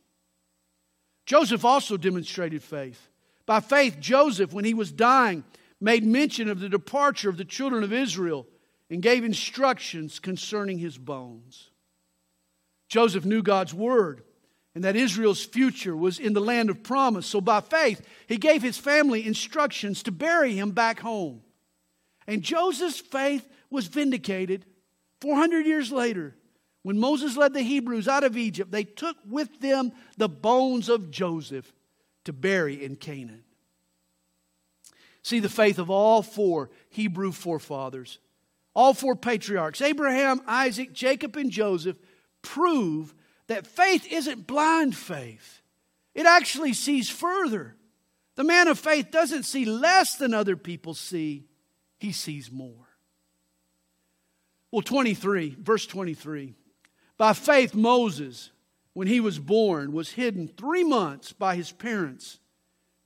Joseph 1.26 1.64
also 1.64 1.98
demonstrated 1.98 2.64
faith. 2.64 3.10
By 3.46 3.60
faith, 3.60 4.00
Joseph, 4.00 4.54
when 4.54 4.66
he 4.66 4.74
was 4.74 4.92
dying, 4.92 5.44
made 5.80 6.04
mention 6.04 6.50
of 6.50 6.60
the 6.60 6.70
departure 6.70 7.30
of 7.30 7.38
the 7.38 7.46
children 7.46 7.84
of 7.84 7.94
Israel 7.94 8.48
and 8.90 9.02
gave 9.02 9.24
instructions 9.24 10.20
concerning 10.20 10.80
his 10.80 10.98
bones. 10.98 11.70
Joseph 12.88 13.26
knew 13.26 13.44
God's 13.44 13.74
word 13.74 14.24
and 14.74 14.84
that 14.84 14.96
Israel's 14.96 15.44
future 15.44 15.96
was 15.96 16.20
in 16.20 16.34
the 16.34 16.42
land 16.42 16.70
of 16.70 16.82
promise. 16.82 17.28
So 17.28 17.42
by 17.42 17.62
faith, 17.62 18.02
he 18.28 18.38
gave 18.38 18.64
his 18.64 18.78
family 18.78 19.26
instructions 19.28 20.02
to 20.04 20.12
bury 20.12 20.56
him 20.56 20.72
back 20.72 21.00
home. 21.00 21.42
And 22.30 22.44
Joseph's 22.44 23.00
faith 23.00 23.50
was 23.72 23.88
vindicated 23.88 24.64
400 25.20 25.66
years 25.66 25.92
later 25.92 26.36
when 26.84 27.00
Moses 27.00 27.36
led 27.36 27.54
the 27.54 27.64
Hebrews 27.64 28.08
out 28.08 28.24
of 28.24 28.38
Egypt, 28.38 28.72
they 28.72 28.84
took 28.84 29.18
with 29.28 29.60
them 29.62 29.92
the 30.16 30.30
bones 30.30 30.90
of 30.90 31.10
Joseph 31.10 31.74
to 32.26 32.32
bury 32.32 32.86
in 32.86 32.98
Canaan. 32.98 33.44
See 35.24 35.40
the 35.40 35.50
faith 35.50 35.80
of 35.80 35.90
all 35.90 36.22
four 36.22 36.70
Hebrew 36.90 37.32
forefathers, 37.32 38.20
all 38.76 38.94
four 38.94 39.16
patriarchs, 39.16 39.82
Abraham, 39.82 40.40
Isaac, 40.46 40.94
Jacob, 40.94 41.36
and 41.36 41.50
Joseph, 41.50 41.98
prove 42.44 43.16
that 43.48 43.66
faith 43.66 44.06
isn't 44.10 44.46
blind 44.46 44.96
faith. 44.96 45.64
It 46.14 46.28
actually 46.28 46.74
sees 46.74 47.10
further. 47.10 47.76
The 48.36 48.44
man 48.44 48.68
of 48.68 48.78
faith 48.78 49.10
doesn't 49.10 49.44
see 49.44 49.66
less 49.66 50.16
than 50.16 50.36
other 50.36 50.56
people 50.56 50.94
see, 50.94 51.49
he 52.00 52.12
sees 52.12 52.52
more. 52.52 52.88
Well, 54.72 54.82
23, 54.82 55.58
verse 55.60 55.86
23. 55.86 56.54
By 57.18 57.34
faith, 57.34 57.76
Moses, 57.76 58.52
when 58.94 59.08
he 59.08 59.20
was 59.20 59.40
born, 59.40 59.92
was 59.92 60.12
hidden 60.12 60.48
three 60.48 60.84
months 60.84 61.34
by 61.34 61.56
his 61.56 61.72
parents 61.72 62.40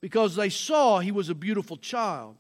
because 0.02 0.36
they 0.36 0.50
saw 0.50 1.00
he 1.00 1.12
was 1.12 1.30
a 1.30 1.36
beautiful 1.36 1.78
child 1.78 2.36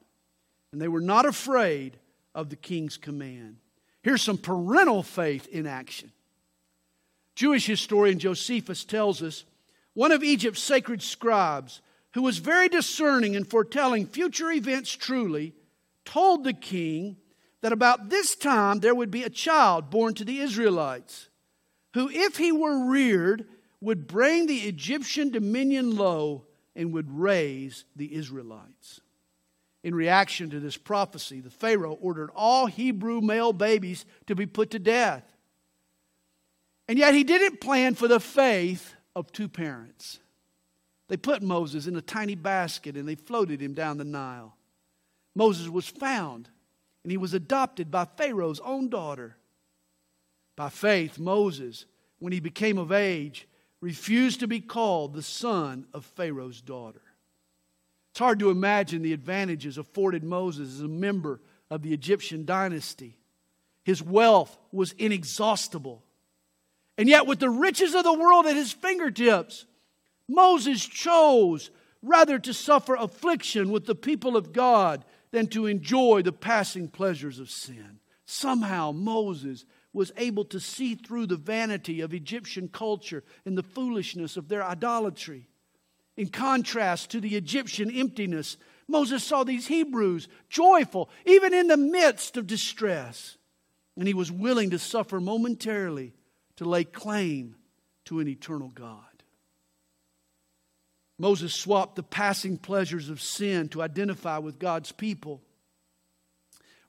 and 0.71 0.81
they 0.81 0.87
were 0.87 1.01
not 1.01 1.25
afraid 1.25 1.97
of 2.35 2.49
the 2.49 2.55
king's 2.55 2.97
command. 2.97 3.57
Here's 4.01 4.21
some 4.21 4.37
parental 4.37 5.01
faith 5.01 5.47
in 5.47 5.65
action. 5.65 6.11
Jewish 7.35 7.65
historian 7.65 8.19
Josephus 8.19 8.83
tells 8.83 9.23
us 9.23 9.45
one 9.93 10.11
of 10.11 10.23
Egypt's 10.23 10.61
sacred 10.61 11.01
scribes, 11.01 11.81
who 12.13 12.21
was 12.21 12.37
very 12.39 12.67
discerning 12.67 13.33
in 13.33 13.43
foretelling 13.43 14.07
future 14.07 14.51
events 14.51 14.91
truly, 14.91 15.53
told 16.05 16.43
the 16.43 16.53
king 16.53 17.17
that 17.61 17.71
about 17.71 18.09
this 18.09 18.35
time 18.35 18.79
there 18.79 18.95
would 18.95 19.11
be 19.11 19.23
a 19.23 19.29
child 19.29 19.89
born 19.89 20.13
to 20.15 20.25
the 20.25 20.39
Israelites 20.39 21.29
who, 21.93 22.09
if 22.09 22.37
he 22.37 22.51
were 22.51 22.89
reared, 22.89 23.45
would 23.79 24.07
bring 24.07 24.47
the 24.47 24.59
Egyptian 24.59 25.29
dominion 25.29 25.95
low 25.95 26.45
and 26.75 26.93
would 26.93 27.09
raise 27.09 27.85
the 27.95 28.15
Israelites. 28.15 29.01
In 29.83 29.93
reaction 29.93 30.49
to 30.49 30.59
this 30.59 30.77
prophecy, 30.77 31.41
the 31.41 31.49
Pharaoh 31.49 31.97
ordered 32.01 32.31
all 32.35 32.67
Hebrew 32.67 33.19
male 33.19 33.51
babies 33.51 34.05
to 34.27 34.35
be 34.35 34.45
put 34.45 34.71
to 34.71 34.79
death. 34.79 35.23
And 36.87 36.97
yet 36.97 37.13
he 37.13 37.23
didn't 37.23 37.61
plan 37.61 37.95
for 37.95 38.07
the 38.07 38.19
faith 38.19 38.93
of 39.15 39.31
two 39.31 39.49
parents. 39.49 40.19
They 41.09 41.17
put 41.17 41.43
Moses 41.43 41.85
in 41.85 41.95
a 41.95 42.01
tiny 42.01 42.35
basket 42.35 42.95
and 42.95 43.07
they 43.07 43.15
floated 43.15 43.61
him 43.61 43.73
down 43.73 43.97
the 43.97 44.05
Nile. 44.05 44.55
Moses 45.35 45.69
was 45.69 45.87
found 45.87 46.49
and 47.03 47.11
he 47.11 47.17
was 47.17 47.33
adopted 47.33 47.91
by 47.91 48.05
Pharaoh's 48.05 48.61
own 48.61 48.89
daughter. 48.89 49.35
By 50.55 50.69
faith, 50.69 51.19
Moses, 51.19 51.85
when 52.19 52.31
he 52.33 52.39
became 52.39 52.77
of 52.77 52.91
age, 52.91 53.47
refused 53.81 54.39
to 54.39 54.47
be 54.47 54.61
called 54.61 55.13
the 55.13 55.21
son 55.21 55.85
of 55.93 56.05
Pharaoh's 56.05 56.61
daughter. 56.61 57.01
It's 58.11 58.19
hard 58.19 58.39
to 58.39 58.51
imagine 58.51 59.01
the 59.01 59.13
advantages 59.13 59.77
afforded 59.77 60.23
Moses 60.23 60.75
as 60.75 60.81
a 60.81 60.87
member 60.87 61.41
of 61.69 61.81
the 61.81 61.93
Egyptian 61.93 62.45
dynasty. 62.45 63.17
His 63.83 64.01
wealth 64.01 64.57
was 64.71 64.93
inexhaustible. 64.93 66.03
And 66.97 67.09
yet, 67.09 67.25
with 67.25 67.39
the 67.39 67.49
riches 67.49 67.95
of 67.95 68.03
the 68.03 68.13
world 68.13 68.45
at 68.45 68.55
his 68.55 68.71
fingertips, 68.71 69.65
Moses 70.29 70.85
chose 70.85 71.71
rather 72.03 72.37
to 72.37 72.53
suffer 72.53 72.95
affliction 72.95 73.71
with 73.71 73.85
the 73.85 73.95
people 73.95 74.37
of 74.37 74.53
God 74.53 75.03
than 75.33 75.47
to 75.47 75.65
enjoy 75.65 76.21
the 76.21 76.31
passing 76.31 76.87
pleasures 76.87 77.39
of 77.39 77.49
sin. 77.49 77.99
Somehow, 78.23 78.91
Moses 78.91 79.65
was 79.91 80.11
able 80.15 80.45
to 80.45 80.59
see 80.59 80.93
through 80.93 81.25
the 81.25 81.35
vanity 81.35 82.01
of 82.01 82.13
Egyptian 82.13 82.67
culture 82.67 83.23
and 83.43 83.57
the 83.57 83.63
foolishness 83.63 84.37
of 84.37 84.47
their 84.47 84.63
idolatry. 84.63 85.49
In 86.15 86.29
contrast 86.29 87.09
to 87.09 87.19
the 87.19 87.35
Egyptian 87.35 87.89
emptiness, 87.89 88.57
Moses 88.87 89.23
saw 89.23 89.43
these 89.43 89.65
Hebrews 89.65 90.27
joyful, 90.49 91.09
even 91.25 91.51
in 91.51 91.67
the 91.67 91.77
midst 91.77 92.37
of 92.37 92.45
distress. 92.45 93.35
And 93.97 94.07
he 94.07 94.13
was 94.13 94.31
willing 94.31 94.69
to 94.69 94.79
suffer 94.79 95.19
momentarily 95.19 96.13
to 96.57 96.65
lay 96.65 96.83
claim 96.83 97.55
to 98.05 98.19
an 98.19 98.27
eternal 98.27 98.69
God. 98.69 99.12
Moses 101.23 101.53
swapped 101.53 101.95
the 101.95 102.03
passing 102.03 102.57
pleasures 102.57 103.07
of 103.07 103.21
sin 103.21 103.69
to 103.69 103.81
identify 103.81 104.39
with 104.39 104.59
God's 104.59 104.91
people. 104.91 105.41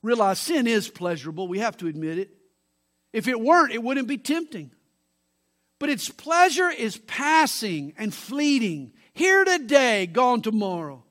Realize 0.01 0.39
sin 0.39 0.67
is 0.67 0.89
pleasurable, 0.89 1.47
we 1.47 1.59
have 1.59 1.77
to 1.77 1.87
admit 1.87 2.19
it. 2.19 2.31
If 3.13 3.29
it 3.29 3.39
weren't, 3.39 3.71
it 3.71 3.81
wouldn't 3.81 4.09
be 4.09 4.17
tempting. 4.17 4.71
But 5.79 5.89
its 5.89 6.09
pleasure 6.09 6.69
is 6.69 6.97
passing 6.97 7.93
and 7.97 8.13
fleeting, 8.13 8.91
here 9.13 9.45
today, 9.45 10.05
gone 10.05 10.41
tomorrow. 10.41 11.05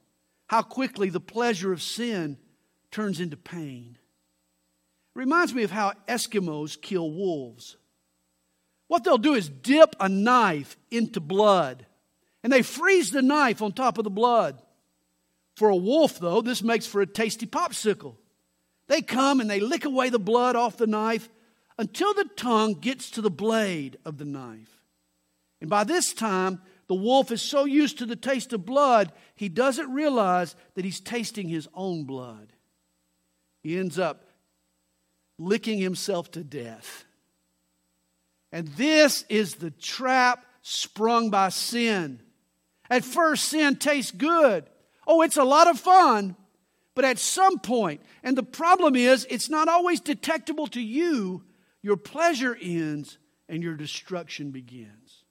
How 0.48 0.60
quickly 0.60 1.08
the 1.08 1.18
pleasure 1.18 1.72
of 1.72 1.80
sin 1.80 2.36
turns 2.90 3.20
into 3.20 3.38
pain. 3.38 3.96
reminds 5.14 5.54
me 5.54 5.62
of 5.62 5.70
how 5.70 5.94
Eskimos 6.06 6.78
kill 6.78 7.10
wolves. 7.10 7.78
What 8.88 9.02
they'll 9.02 9.16
do 9.16 9.32
is 9.32 9.48
dip 9.48 9.96
a 9.98 10.10
knife 10.10 10.76
into 10.90 11.20
blood, 11.20 11.86
and 12.44 12.52
they 12.52 12.62
freeze 12.62 13.10
the 13.10 13.22
knife 13.22 13.62
on 13.62 13.72
top 13.72 13.98
of 13.98 14.04
the 14.04 14.10
blood. 14.10 14.62
For 15.56 15.70
a 15.70 15.76
wolf, 15.76 16.18
though, 16.18 16.42
this 16.42 16.62
makes 16.62 16.86
for 16.86 17.00
a 17.00 17.06
tasty 17.06 17.46
popsicle. 17.46 18.16
They 18.86 19.00
come 19.00 19.40
and 19.40 19.48
they 19.48 19.60
lick 19.60 19.86
away 19.86 20.10
the 20.10 20.18
blood 20.18 20.54
off 20.54 20.76
the 20.76 20.86
knife 20.86 21.30
until 21.78 22.12
the 22.12 22.28
tongue 22.36 22.74
gets 22.74 23.10
to 23.12 23.22
the 23.22 23.30
blade 23.30 23.96
of 24.04 24.18
the 24.18 24.26
knife. 24.26 24.84
And 25.60 25.70
by 25.70 25.84
this 25.84 26.12
time, 26.12 26.60
the 26.86 26.94
wolf 26.94 27.32
is 27.32 27.40
so 27.40 27.64
used 27.64 27.98
to 27.98 28.06
the 28.06 28.14
taste 28.14 28.52
of 28.52 28.66
blood, 28.66 29.10
he 29.36 29.48
doesn't 29.48 29.90
realize 29.90 30.54
that 30.74 30.84
he's 30.84 31.00
tasting 31.00 31.48
his 31.48 31.66
own 31.72 32.04
blood. 32.04 32.52
He 33.62 33.78
ends 33.78 33.98
up 33.98 34.26
licking 35.38 35.78
himself 35.78 36.30
to 36.32 36.44
death. 36.44 37.06
And 38.52 38.68
this 38.68 39.24
is 39.30 39.54
the 39.54 39.70
trap 39.70 40.44
sprung 40.60 41.30
by 41.30 41.48
sin. 41.48 42.20
At 42.90 43.04
first, 43.04 43.44
sin 43.44 43.76
tastes 43.76 44.10
good. 44.10 44.64
Oh, 45.06 45.22
it's 45.22 45.36
a 45.36 45.44
lot 45.44 45.68
of 45.68 45.78
fun. 45.78 46.36
But 46.94 47.04
at 47.04 47.18
some 47.18 47.58
point, 47.58 48.00
and 48.22 48.36
the 48.36 48.42
problem 48.42 48.94
is, 48.94 49.26
it's 49.28 49.50
not 49.50 49.68
always 49.68 50.00
detectable 50.00 50.68
to 50.68 50.80
you, 50.80 51.42
your 51.82 51.96
pleasure 51.96 52.56
ends 52.60 53.18
and 53.48 53.62
your 53.62 53.74
destruction 53.74 54.52
begins. 54.52 55.24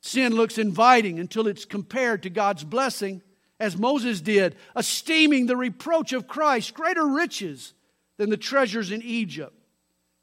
Sin 0.00 0.34
looks 0.34 0.58
inviting 0.58 1.20
until 1.20 1.46
it's 1.46 1.64
compared 1.64 2.24
to 2.24 2.30
God's 2.30 2.64
blessing, 2.64 3.22
as 3.60 3.78
Moses 3.78 4.20
did, 4.20 4.56
esteeming 4.74 5.46
the 5.46 5.56
reproach 5.56 6.12
of 6.12 6.26
Christ 6.26 6.74
greater 6.74 7.06
riches 7.06 7.72
than 8.18 8.28
the 8.28 8.36
treasures 8.36 8.90
in 8.90 9.00
Egypt. 9.02 9.54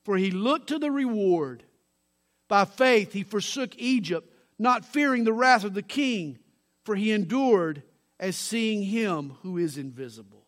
For 0.03 0.17
he 0.17 0.31
looked 0.31 0.67
to 0.67 0.79
the 0.79 0.91
reward. 0.91 1.63
By 2.49 2.65
faith, 2.65 3.13
he 3.13 3.23
forsook 3.23 3.77
Egypt, 3.77 4.31
not 4.59 4.85
fearing 4.85 5.23
the 5.23 5.33
wrath 5.33 5.63
of 5.63 5.73
the 5.73 5.81
king, 5.81 6.37
for 6.83 6.95
he 6.95 7.11
endured 7.11 7.81
as 8.19 8.35
seeing 8.35 8.83
him 8.83 9.37
who 9.41 9.57
is 9.57 9.77
invisible. 9.77 10.45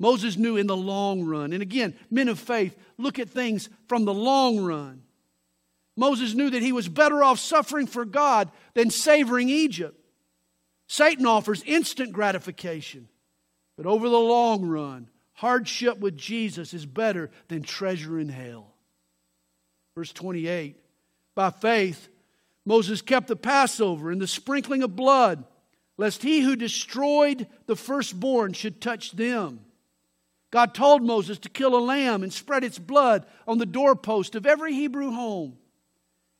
Moses 0.00 0.36
knew 0.36 0.56
in 0.56 0.66
the 0.66 0.76
long 0.76 1.24
run, 1.24 1.52
and 1.52 1.62
again, 1.62 1.94
men 2.10 2.28
of 2.28 2.38
faith 2.38 2.76
look 2.98 3.18
at 3.18 3.30
things 3.30 3.68
from 3.86 4.04
the 4.04 4.12
long 4.12 4.58
run. 4.58 5.02
Moses 5.96 6.34
knew 6.34 6.50
that 6.50 6.62
he 6.62 6.72
was 6.72 6.88
better 6.88 7.22
off 7.22 7.38
suffering 7.38 7.86
for 7.86 8.04
God 8.04 8.50
than 8.74 8.90
savoring 8.90 9.48
Egypt. 9.48 9.96
Satan 10.88 11.26
offers 11.26 11.62
instant 11.62 12.12
gratification, 12.12 13.08
but 13.76 13.86
over 13.86 14.08
the 14.08 14.18
long 14.18 14.66
run, 14.66 15.08
hardship 15.34 15.98
with 15.98 16.16
Jesus 16.16 16.74
is 16.74 16.84
better 16.84 17.30
than 17.48 17.62
treasure 17.62 18.18
in 18.18 18.28
hell. 18.28 18.74
Verse 19.96 20.12
28 20.12 20.76
By 21.36 21.50
faith, 21.50 22.08
Moses 22.66 23.02
kept 23.02 23.28
the 23.28 23.36
Passover 23.36 24.10
and 24.10 24.20
the 24.20 24.26
sprinkling 24.26 24.82
of 24.82 24.96
blood 24.96 25.44
lest 25.96 26.22
he 26.22 26.40
who 26.40 26.56
destroyed 26.56 27.46
the 27.66 27.76
firstborn 27.76 28.52
should 28.52 28.80
touch 28.80 29.12
them. 29.12 29.60
God 30.50 30.74
told 30.74 31.02
Moses 31.02 31.38
to 31.40 31.48
kill 31.48 31.76
a 31.76 31.78
lamb 31.78 32.22
and 32.22 32.32
spread 32.32 32.64
its 32.64 32.78
blood 32.78 33.26
on 33.46 33.58
the 33.58 33.66
doorpost 33.66 34.34
of 34.34 34.46
every 34.46 34.72
Hebrew 34.72 35.10
home. 35.10 35.56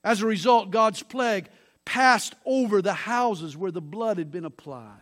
As 0.02 0.22
a 0.22 0.26
result, 0.26 0.70
God's 0.70 1.02
plague 1.02 1.48
passed 1.84 2.34
over 2.44 2.80
the 2.80 2.94
houses 2.94 3.56
where 3.56 3.70
the 3.70 3.80
blood 3.80 4.18
had 4.18 4.30
been 4.30 4.44
applied. 4.44 5.00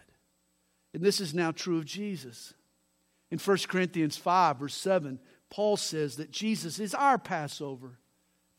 And 0.95 1.03
this 1.03 1.21
is 1.21 1.35
now 1.35 1.51
true 1.51 1.79
of 1.79 1.85
Jesus. 1.85 2.55
In 3.31 3.39
1 3.39 3.59
Corinthians 3.69 4.17
5, 4.17 4.59
verse 4.59 4.75
7, 4.75 5.19
Paul 5.51 5.77
says 5.77 6.17
that 6.17 6.31
Jesus 6.31 6.79
is 6.79 6.95
our 6.95 7.19
Passover. 7.19 7.99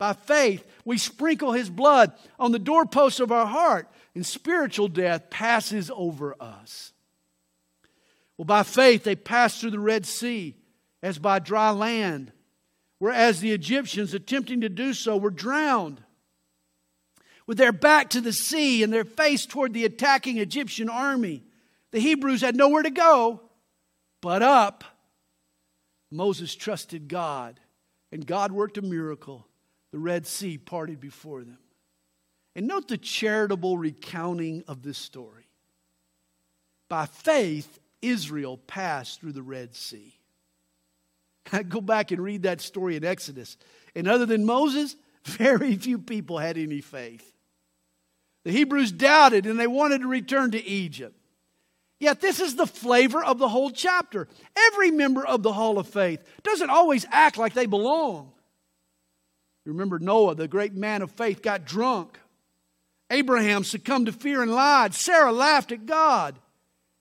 By 0.03 0.11
faith, 0.11 0.67
we 0.83 0.97
sprinkle 0.97 1.53
his 1.53 1.69
blood 1.69 2.11
on 2.37 2.51
the 2.51 2.59
doorposts 2.59 3.21
of 3.21 3.31
our 3.31 3.45
heart 3.45 3.87
and 4.13 4.25
spiritual 4.25 4.89
death 4.89 5.29
passes 5.29 5.89
over 5.95 6.35
us. 6.41 6.91
Well, 8.35 8.43
by 8.43 8.63
faith, 8.63 9.05
they 9.05 9.15
passed 9.15 9.61
through 9.61 9.71
the 9.71 9.79
Red 9.79 10.05
Sea 10.05 10.57
as 11.01 11.19
by 11.19 11.39
dry 11.39 11.69
land, 11.69 12.33
whereas 12.99 13.39
the 13.39 13.53
Egyptians, 13.53 14.13
attempting 14.13 14.59
to 14.59 14.67
do 14.67 14.93
so, 14.93 15.15
were 15.15 15.29
drowned. 15.29 16.03
With 17.47 17.57
their 17.57 17.71
back 17.71 18.09
to 18.09 18.19
the 18.19 18.33
sea 18.33 18.83
and 18.83 18.91
their 18.91 19.05
face 19.05 19.45
toward 19.45 19.73
the 19.73 19.85
attacking 19.85 20.37
Egyptian 20.37 20.89
army, 20.89 21.45
the 21.91 21.99
Hebrews 21.99 22.41
had 22.41 22.57
nowhere 22.57 22.83
to 22.83 22.91
go 22.91 23.39
but 24.19 24.43
up. 24.43 24.83
Moses 26.11 26.53
trusted 26.53 27.07
God, 27.07 27.57
and 28.11 28.27
God 28.27 28.51
worked 28.51 28.77
a 28.77 28.81
miracle. 28.81 29.47
The 29.93 29.99
Red 29.99 30.25
Sea 30.25 30.57
parted 30.57 30.99
before 30.99 31.41
them. 31.43 31.59
And 32.55 32.67
note 32.67 32.87
the 32.87 32.97
charitable 32.97 33.77
recounting 33.77 34.63
of 34.67 34.81
this 34.81 34.97
story. 34.97 35.47
By 36.89 37.05
faith, 37.05 37.79
Israel 38.01 38.57
passed 38.57 39.21
through 39.21 39.33
the 39.33 39.43
Red 39.43 39.75
Sea. 39.75 40.15
I 41.53 41.61
go 41.61 41.79
back 41.79 42.09
and 42.09 42.23
read 42.23 42.41
that 42.41 42.59
story 42.59 42.95
in 42.95 43.05
Exodus. 43.05 43.55
And 43.93 44.07
other 44.07 44.25
than 44.25 44.45
Moses, 44.45 44.95
very 45.25 45.75
few 45.75 45.99
people 45.99 46.39
had 46.39 46.57
any 46.57 46.81
faith. 46.81 47.31
The 48.45 48.51
Hebrews 48.51 48.91
doubted 48.91 49.45
and 49.45 49.59
they 49.59 49.67
wanted 49.67 50.01
to 50.01 50.07
return 50.07 50.49
to 50.51 50.65
Egypt. 50.65 51.15
Yet, 51.99 52.19
this 52.19 52.39
is 52.39 52.55
the 52.55 52.65
flavor 52.65 53.23
of 53.23 53.37
the 53.37 53.47
whole 53.47 53.69
chapter. 53.69 54.27
Every 54.57 54.89
member 54.89 55.23
of 55.25 55.43
the 55.43 55.53
Hall 55.53 55.77
of 55.77 55.87
Faith 55.87 56.23
doesn't 56.41 56.71
always 56.71 57.05
act 57.11 57.37
like 57.37 57.53
they 57.53 57.67
belong. 57.67 58.33
You 59.65 59.71
remember 59.71 59.99
Noah, 59.99 60.35
the 60.35 60.47
great 60.47 60.73
man 60.73 61.01
of 61.01 61.11
faith, 61.11 61.41
got 61.41 61.65
drunk 61.65 62.19
Abraham 63.13 63.63
succumbed 63.63 64.07
to 64.07 64.11
fear 64.11 64.41
and 64.41 64.51
lied. 64.51 64.95
Sarah 64.95 65.31
laughed 65.31 65.71
at 65.71 65.85
God. 65.85 66.39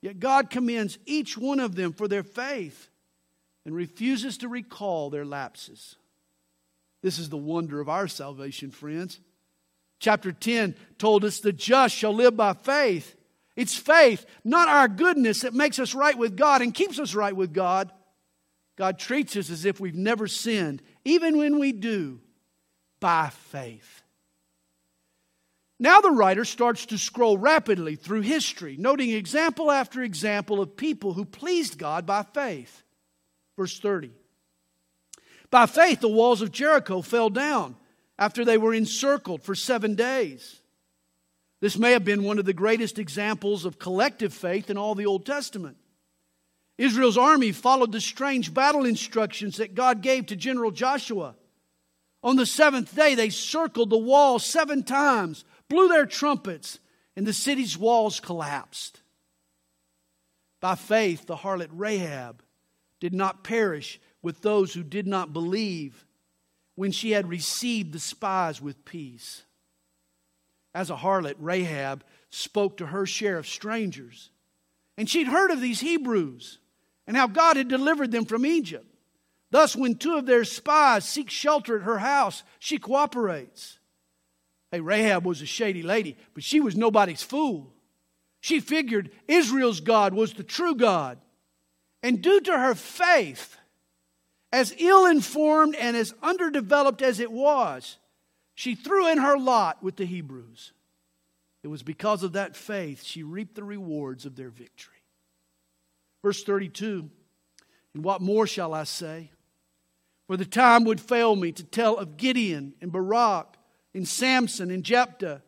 Yet 0.02 0.20
God 0.20 0.50
commends 0.50 0.98
each 1.06 1.38
one 1.38 1.58
of 1.58 1.74
them 1.74 1.92
for 1.92 2.06
their 2.06 2.22
faith 2.22 2.90
and 3.64 3.74
refuses 3.74 4.36
to 4.38 4.48
recall 4.48 5.08
their 5.08 5.24
lapses. 5.24 5.96
This 7.02 7.18
is 7.18 7.30
the 7.30 7.38
wonder 7.38 7.80
of 7.80 7.88
our 7.88 8.08
salvation, 8.08 8.70
friends. 8.70 9.20
Chapter 10.00 10.32
10 10.32 10.74
told 10.98 11.24
us 11.24 11.40
the 11.40 11.52
just 11.52 11.94
shall 11.94 12.12
live 12.12 12.36
by 12.36 12.52
faith. 12.52 13.16
It's 13.56 13.76
faith, 13.76 14.26
not 14.44 14.68
our 14.68 14.88
goodness, 14.88 15.42
that 15.42 15.54
makes 15.54 15.78
us 15.78 15.94
right 15.94 16.16
with 16.16 16.36
God 16.36 16.60
and 16.62 16.74
keeps 16.74 16.98
us 16.98 17.14
right 17.14 17.34
with 17.34 17.54
God. 17.54 17.90
God 18.76 18.98
treats 18.98 19.36
us 19.36 19.50
as 19.50 19.64
if 19.64 19.80
we've 19.80 19.94
never 19.94 20.26
sinned, 20.26 20.82
even 21.04 21.38
when 21.38 21.58
we 21.58 21.72
do, 21.72 22.20
by 23.02 23.28
faith. 23.50 24.02
Now 25.80 26.00
the 26.00 26.12
writer 26.12 26.44
starts 26.44 26.86
to 26.86 26.96
scroll 26.96 27.36
rapidly 27.36 27.96
through 27.96 28.20
history, 28.20 28.76
noting 28.78 29.10
example 29.10 29.72
after 29.72 30.00
example 30.00 30.60
of 30.60 30.76
people 30.76 31.12
who 31.12 31.24
pleased 31.24 31.76
God 31.76 32.06
by 32.06 32.22
faith. 32.22 32.84
Verse 33.58 33.80
30. 33.80 34.12
By 35.50 35.66
faith, 35.66 36.00
the 36.00 36.08
walls 36.08 36.40
of 36.40 36.52
Jericho 36.52 37.02
fell 37.02 37.28
down 37.28 37.74
after 38.18 38.44
they 38.44 38.56
were 38.56 38.72
encircled 38.72 39.42
for 39.42 39.56
seven 39.56 39.96
days. 39.96 40.62
This 41.60 41.76
may 41.76 41.90
have 41.90 42.04
been 42.04 42.22
one 42.22 42.38
of 42.38 42.44
the 42.44 42.52
greatest 42.52 43.00
examples 43.00 43.64
of 43.64 43.80
collective 43.80 44.32
faith 44.32 44.70
in 44.70 44.78
all 44.78 44.94
the 44.94 45.06
Old 45.06 45.26
Testament. 45.26 45.76
Israel's 46.78 47.18
army 47.18 47.50
followed 47.50 47.90
the 47.90 48.00
strange 48.00 48.54
battle 48.54 48.84
instructions 48.84 49.56
that 49.56 49.74
God 49.74 50.00
gave 50.02 50.26
to 50.26 50.36
General 50.36 50.70
Joshua. 50.70 51.34
On 52.22 52.36
the 52.36 52.46
seventh 52.46 52.94
day, 52.94 53.14
they 53.14 53.30
circled 53.30 53.90
the 53.90 53.98
wall 53.98 54.38
seven 54.38 54.84
times 54.84 55.44
blew 55.68 55.88
their 55.88 56.06
trumpets, 56.06 56.78
and 57.16 57.26
the 57.26 57.32
city's 57.32 57.76
walls 57.76 58.20
collapsed. 58.20 59.00
By 60.60 60.76
faith, 60.76 61.26
the 61.26 61.36
harlot 61.36 61.70
Rahab 61.72 62.42
did 63.00 63.12
not 63.12 63.42
perish 63.42 64.00
with 64.22 64.42
those 64.42 64.72
who 64.74 64.84
did 64.84 65.06
not 65.06 65.32
believe 65.32 66.04
when 66.76 66.92
she 66.92 67.10
had 67.10 67.28
received 67.28 67.92
the 67.92 67.98
spies 67.98 68.62
with 68.62 68.84
peace. 68.84 69.42
As 70.74 70.90
a 70.90 70.96
harlot, 70.96 71.34
Rahab 71.38 72.04
spoke 72.30 72.76
to 72.76 72.86
her 72.86 73.06
share 73.06 73.38
of 73.38 73.46
strangers. 73.46 74.30
And 74.96 75.08
she'd 75.08 75.26
heard 75.26 75.50
of 75.50 75.60
these 75.60 75.80
Hebrews 75.80 76.58
and 77.06 77.16
how 77.16 77.26
God 77.26 77.56
had 77.56 77.68
delivered 77.68 78.12
them 78.12 78.24
from 78.24 78.46
Egypt. 78.46 78.91
Thus, 79.52 79.76
when 79.76 79.96
two 79.96 80.16
of 80.16 80.24
their 80.24 80.44
spies 80.44 81.06
seek 81.06 81.28
shelter 81.28 81.76
at 81.76 81.82
her 81.82 81.98
house, 81.98 82.42
she 82.58 82.78
cooperates. 82.78 83.78
Hey, 84.70 84.80
Rahab 84.80 85.26
was 85.26 85.42
a 85.42 85.46
shady 85.46 85.82
lady, 85.82 86.16
but 86.32 86.42
she 86.42 86.58
was 86.58 86.74
nobody's 86.74 87.22
fool. 87.22 87.70
She 88.40 88.60
figured 88.60 89.10
Israel's 89.28 89.80
God 89.80 90.14
was 90.14 90.32
the 90.32 90.42
true 90.42 90.74
God. 90.74 91.18
And 92.02 92.22
due 92.22 92.40
to 92.40 92.58
her 92.58 92.74
faith, 92.74 93.58
as 94.50 94.74
ill 94.78 95.04
informed 95.04 95.74
and 95.74 95.98
as 95.98 96.14
underdeveloped 96.22 97.02
as 97.02 97.20
it 97.20 97.30
was, 97.30 97.98
she 98.54 98.74
threw 98.74 99.06
in 99.06 99.18
her 99.18 99.36
lot 99.36 99.82
with 99.82 99.96
the 99.96 100.06
Hebrews. 100.06 100.72
It 101.62 101.68
was 101.68 101.82
because 101.82 102.22
of 102.22 102.32
that 102.32 102.56
faith 102.56 103.04
she 103.04 103.22
reaped 103.22 103.54
the 103.54 103.64
rewards 103.64 104.24
of 104.24 104.34
their 104.34 104.48
victory. 104.48 104.94
Verse 106.24 106.42
32 106.42 107.10
And 107.94 108.02
what 108.02 108.22
more 108.22 108.46
shall 108.46 108.72
I 108.72 108.84
say? 108.84 109.30
For 110.26 110.36
the 110.36 110.44
time 110.44 110.84
would 110.84 111.00
fail 111.00 111.36
me 111.36 111.52
to 111.52 111.64
tell 111.64 111.96
of 111.96 112.16
Gideon 112.16 112.74
and 112.80 112.92
Barak 112.92 113.56
and 113.94 114.06
Samson 114.06 114.70
and 114.70 114.84
Jephthah, 114.84 115.42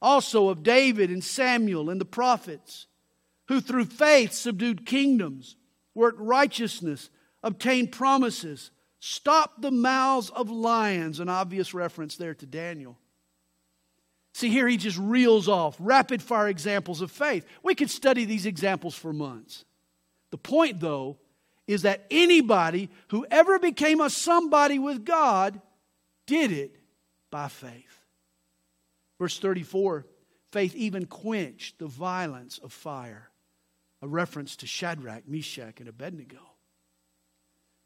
also 0.00 0.48
of 0.48 0.62
David 0.62 1.10
and 1.10 1.22
Samuel 1.22 1.90
and 1.90 2.00
the 2.00 2.06
prophets, 2.06 2.86
who 3.48 3.60
through 3.60 3.84
faith 3.86 4.32
subdued 4.32 4.86
kingdoms, 4.86 5.56
worked 5.94 6.20
righteousness, 6.20 7.10
obtained 7.42 7.92
promises, 7.92 8.70
stopped 9.00 9.60
the 9.60 9.70
mouths 9.70 10.30
of 10.30 10.50
lions, 10.50 11.20
an 11.20 11.28
obvious 11.28 11.74
reference 11.74 12.16
there 12.16 12.34
to 12.34 12.46
Daniel. 12.46 12.98
See, 14.34 14.48
here 14.48 14.66
he 14.66 14.76
just 14.76 14.96
reels 14.96 15.48
off 15.48 15.76
rapid 15.78 16.22
fire 16.22 16.48
examples 16.48 17.02
of 17.02 17.10
faith. 17.10 17.44
We 17.62 17.74
could 17.74 17.90
study 17.90 18.24
these 18.24 18.46
examples 18.46 18.94
for 18.94 19.12
months. 19.12 19.64
The 20.30 20.38
point, 20.38 20.80
though, 20.80 21.18
is 21.66 21.82
that 21.82 22.06
anybody 22.10 22.90
who 23.08 23.26
ever 23.30 23.58
became 23.58 24.00
a 24.00 24.10
somebody 24.10 24.78
with 24.78 25.04
God 25.04 25.60
did 26.26 26.52
it 26.52 26.76
by 27.30 27.48
faith. 27.48 28.00
Verse 29.18 29.38
34 29.38 30.06
faith 30.50 30.74
even 30.74 31.06
quenched 31.06 31.78
the 31.78 31.86
violence 31.86 32.58
of 32.58 32.72
fire, 32.72 33.30
a 34.02 34.08
reference 34.08 34.56
to 34.56 34.66
Shadrach, 34.66 35.26
Meshach, 35.26 35.80
and 35.80 35.88
Abednego. 35.88 36.40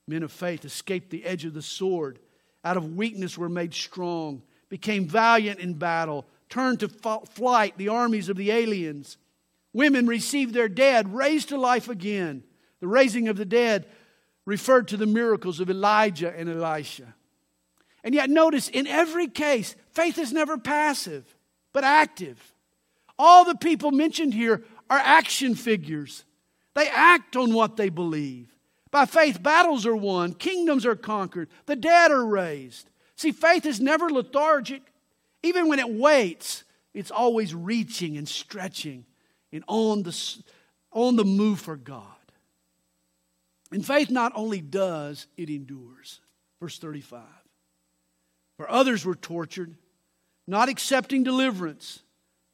Men 0.08 0.24
of 0.24 0.32
faith 0.32 0.64
escaped 0.64 1.10
the 1.10 1.24
edge 1.24 1.44
of 1.44 1.54
the 1.54 1.62
sword, 1.62 2.18
out 2.64 2.76
of 2.76 2.96
weakness 2.96 3.38
were 3.38 3.48
made 3.48 3.72
strong, 3.72 4.42
became 4.68 5.06
valiant 5.06 5.60
in 5.60 5.74
battle, 5.74 6.26
turned 6.48 6.80
to 6.80 6.88
flight 6.88 7.76
the 7.76 7.88
armies 7.88 8.28
of 8.28 8.36
the 8.36 8.50
aliens. 8.50 9.16
Women 9.72 10.06
received 10.06 10.54
their 10.54 10.68
dead, 10.68 11.14
raised 11.14 11.50
to 11.50 11.58
life 11.58 11.88
again. 11.88 12.42
The 12.86 12.92
raising 12.92 13.26
of 13.26 13.36
the 13.36 13.44
dead 13.44 13.84
referred 14.44 14.86
to 14.88 14.96
the 14.96 15.06
miracles 15.06 15.58
of 15.58 15.68
Elijah 15.68 16.32
and 16.32 16.48
Elisha. 16.48 17.16
And 18.04 18.14
yet, 18.14 18.30
notice 18.30 18.68
in 18.68 18.86
every 18.86 19.26
case, 19.26 19.74
faith 19.90 20.18
is 20.18 20.32
never 20.32 20.56
passive, 20.56 21.24
but 21.72 21.82
active. 21.82 22.54
All 23.18 23.44
the 23.44 23.56
people 23.56 23.90
mentioned 23.90 24.34
here 24.34 24.62
are 24.88 25.00
action 25.00 25.56
figures, 25.56 26.22
they 26.74 26.88
act 26.88 27.34
on 27.34 27.54
what 27.54 27.76
they 27.76 27.88
believe. 27.88 28.54
By 28.92 29.04
faith, 29.06 29.42
battles 29.42 29.84
are 29.84 29.96
won, 29.96 30.32
kingdoms 30.32 30.86
are 30.86 30.94
conquered, 30.94 31.48
the 31.66 31.74
dead 31.74 32.12
are 32.12 32.24
raised. 32.24 32.88
See, 33.16 33.32
faith 33.32 33.66
is 33.66 33.80
never 33.80 34.08
lethargic. 34.10 34.82
Even 35.42 35.68
when 35.68 35.80
it 35.80 35.90
waits, 35.90 36.62
it's 36.94 37.10
always 37.10 37.52
reaching 37.52 38.16
and 38.16 38.28
stretching 38.28 39.06
and 39.50 39.64
on 39.66 40.04
the, 40.04 40.36
on 40.92 41.16
the 41.16 41.24
move 41.24 41.58
for 41.58 41.74
God. 41.74 42.15
And 43.72 43.84
faith 43.84 44.10
not 44.10 44.32
only 44.34 44.60
does, 44.60 45.26
it 45.36 45.50
endures. 45.50 46.20
Verse 46.60 46.78
35. 46.78 47.22
For 48.56 48.70
others 48.70 49.04
were 49.04 49.14
tortured, 49.14 49.74
not 50.46 50.68
accepting 50.68 51.22
deliverance, 51.22 52.00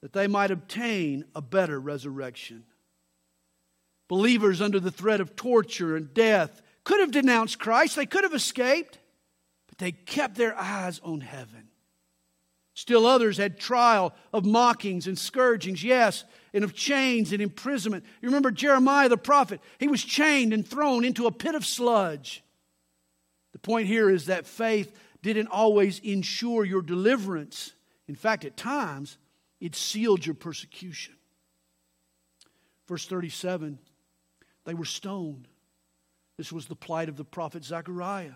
that 0.03 0.13
they 0.13 0.27
might 0.27 0.51
obtain 0.51 1.25
a 1.35 1.41
better 1.41 1.79
resurrection. 1.79 2.65
Believers 4.09 4.61
under 4.61 4.81
the 4.81 4.91
threat 4.91 5.21
of 5.21 5.37
torture 5.37 5.97
and 5.97 6.13
death 6.13 6.61
could 6.85 7.01
have 7.01 7.13
denounced 7.13 7.59
Christ, 7.59 7.97
they 7.97 8.07
could 8.07 8.25
have 8.25 8.35
escaped, 8.35 8.99
but 9.69 9.79
they 9.79 9.93
kept 9.93 10.35
their 10.35 10.59
eyes 10.59 11.01
on 11.05 11.21
heaven. 11.21 11.69
Still 12.75 13.07
others 13.07 13.37
had 13.37 13.59
trial 13.59 14.15
of 14.33 14.47
mockings 14.47 15.07
and 15.07 15.19
scourgings, 15.19 15.85
yes, 15.85 16.25
and 16.55 16.65
of 16.65 16.75
chains 16.75 17.33
and 17.33 17.43
imprisonment. 17.43 18.05
You 18.21 18.29
remember 18.29 18.51
Jeremiah 18.51 19.09
the 19.09 19.19
prophet? 19.19 19.61
He 19.79 19.89
was 19.89 20.03
chained 20.03 20.53
and 20.53 20.67
thrown 20.67 21.05
into 21.05 21.27
a 21.27 21.33
pit 21.33 21.55
of 21.55 21.67
sludge. 21.67 22.43
The 23.53 23.59
point 23.59 23.89
here 23.89 24.09
is 24.09 24.27
that 24.27 24.47
faith 24.47 24.93
didn't 25.23 25.49
always 25.49 25.99
ensure 25.99 26.65
your 26.65 26.83
deliverance. 26.83 27.73
In 28.09 28.15
fact, 28.15 28.45
at 28.45 28.57
times, 28.57 29.19
it 29.61 29.75
sealed 29.75 30.25
your 30.25 30.35
persecution. 30.35 31.15
Verse 32.89 33.07
37 33.07 33.79
they 34.65 34.75
were 34.75 34.85
stoned. 34.85 35.49
This 36.37 36.53
was 36.53 36.67
the 36.67 36.77
plight 36.77 37.09
of 37.09 37.17
the 37.17 37.25
prophet 37.25 37.65
Zechariah. 37.65 38.35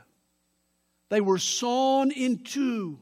They 1.08 1.20
were 1.20 1.38
sawn 1.38 2.10
in 2.10 2.38
two 2.38 2.98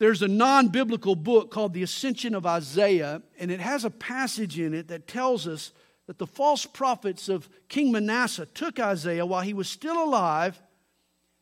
there's 0.00 0.22
a 0.22 0.28
non 0.28 0.68
biblical 0.68 1.14
book 1.14 1.50
called 1.50 1.74
The 1.74 1.82
Ascension 1.82 2.34
of 2.34 2.46
Isaiah, 2.46 3.22
and 3.38 3.50
it 3.50 3.60
has 3.60 3.84
a 3.84 3.90
passage 3.90 4.58
in 4.58 4.72
it 4.72 4.88
that 4.88 5.06
tells 5.06 5.46
us 5.46 5.72
that 6.06 6.16
the 6.16 6.26
false 6.26 6.64
prophets 6.64 7.28
of 7.28 7.48
King 7.68 7.92
Manasseh 7.92 8.46
took 8.46 8.80
Isaiah 8.80 9.26
while 9.26 9.42
he 9.42 9.52
was 9.52 9.68
still 9.68 10.02
alive 10.02 10.60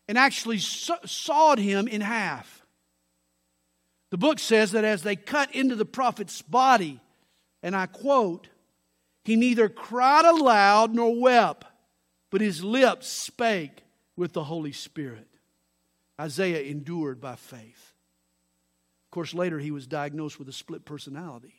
and 0.09 0.19
actually 0.19 0.59
sawed 0.59 1.61
him 1.61 1.87
in 1.87 2.01
half. 2.01 2.67
The 4.11 4.19
book 4.19 4.41
says 4.41 4.73
that 4.73 4.85
as 4.85 5.03
they 5.03 5.15
cut 5.15 5.55
into 5.55 5.77
the 5.77 5.85
prophet's 5.85 6.43
body, 6.43 7.01
and 7.63 7.77
I 7.77 7.87
quote, 7.87 8.49
he 9.25 9.37
neither 9.37 9.69
cried 9.69 10.25
aloud 10.25 10.95
nor 10.95 11.21
wept, 11.21 11.65
but 12.31 12.41
his 12.41 12.65
lips 12.65 13.07
spake 13.07 13.85
with 14.17 14.33
the 14.33 14.45
Holy 14.45 14.73
Spirit. 14.73 15.29
Isaiah 16.21 16.63
endured 16.63 17.21
by 17.21 17.37
faith. 17.37 17.88
Of 19.09 19.11
course, 19.11 19.33
later 19.33 19.59
he 19.59 19.71
was 19.71 19.87
diagnosed 19.87 20.39
with 20.39 20.51
a 20.51 20.53
split 20.53 20.85
personality. 20.85 21.55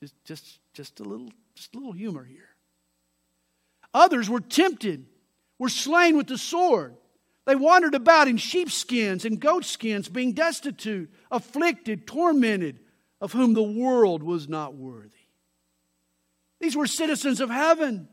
Just, 0.00 0.14
just, 0.26 0.58
just, 0.74 1.00
a 1.00 1.02
little, 1.02 1.30
just 1.54 1.74
a 1.74 1.78
little 1.78 1.94
humor 1.94 2.22
here. 2.22 2.50
Others 3.94 4.28
were 4.28 4.40
tempted, 4.40 5.06
were 5.58 5.70
slain 5.70 6.18
with 6.18 6.26
the 6.26 6.36
sword. 6.36 6.94
They 7.46 7.56
wandered 7.56 7.94
about 7.94 8.28
in 8.28 8.36
sheepskins 8.36 9.24
and 9.24 9.40
goatskins, 9.40 10.10
being 10.10 10.32
destitute, 10.32 11.10
afflicted, 11.30 12.06
tormented, 12.06 12.80
of 13.22 13.32
whom 13.32 13.54
the 13.54 13.62
world 13.62 14.22
was 14.22 14.50
not 14.50 14.74
worthy. 14.74 15.08
These 16.60 16.76
were 16.76 16.86
citizens 16.86 17.40
of 17.40 17.48
heaven. 17.48 18.06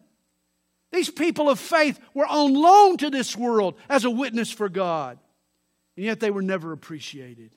These 0.93 1.09
people 1.09 1.49
of 1.49 1.59
faith 1.59 1.99
were 2.13 2.25
on 2.25 2.53
loan 2.53 2.95
to 2.99 3.09
this 3.09 3.35
world 3.35 3.75
as 3.89 4.05
a 4.05 4.09
witness 4.09 4.51
for 4.51 4.69
God, 4.69 5.19
and 5.97 6.05
yet 6.05 6.21
they 6.21 6.31
were 6.31 6.41
never 6.41 6.71
appreciated. 6.71 7.53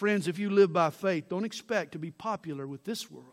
Friends, 0.00 0.28
if 0.28 0.38
you 0.38 0.48
live 0.48 0.72
by 0.72 0.88
faith, 0.88 1.28
don't 1.28 1.44
expect 1.44 1.92
to 1.92 1.98
be 1.98 2.10
popular 2.10 2.66
with 2.66 2.84
this 2.84 3.10
world. 3.10 3.26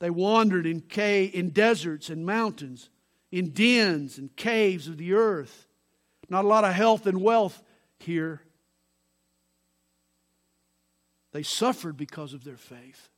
They 0.00 0.08
wandered 0.08 0.64
in, 0.64 0.82
in 0.96 1.50
deserts 1.50 2.08
and 2.08 2.24
mountains, 2.24 2.88
in 3.30 3.50
dens 3.50 4.16
and 4.16 4.34
caves 4.34 4.88
of 4.88 4.96
the 4.96 5.12
earth. 5.12 5.68
Not 6.30 6.46
a 6.46 6.48
lot 6.48 6.64
of 6.64 6.72
health 6.72 7.06
and 7.06 7.20
wealth 7.20 7.62
here. 7.98 8.40
They 11.32 11.42
suffered 11.42 11.98
because 11.98 12.32
of 12.32 12.42
their 12.42 12.56
faith. 12.56 13.10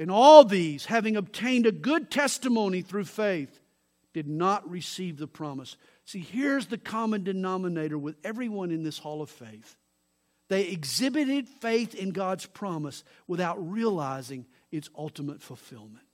And 0.00 0.10
all 0.10 0.42
these, 0.42 0.86
having 0.86 1.16
obtained 1.16 1.66
a 1.66 1.70
good 1.70 2.10
testimony 2.10 2.82
through 2.82 3.04
faith, 3.04 3.60
did 4.12 4.26
not 4.26 4.68
receive 4.68 5.16
the 5.16 5.28
promise. 5.28 5.76
See, 6.06 6.18
here's 6.18 6.66
the 6.66 6.76
common 6.76 7.22
denominator 7.22 7.96
with 7.96 8.16
everyone 8.24 8.72
in 8.72 8.82
this 8.82 8.98
hall 8.98 9.22
of 9.22 9.30
faith 9.30 9.76
they 10.48 10.68
exhibited 10.68 11.48
faith 11.48 11.94
in 11.94 12.10
God's 12.10 12.46
promise 12.46 13.04
without 13.26 13.56
realizing 13.70 14.46
its 14.70 14.88
ultimate 14.96 15.42
fulfillment. 15.42 16.04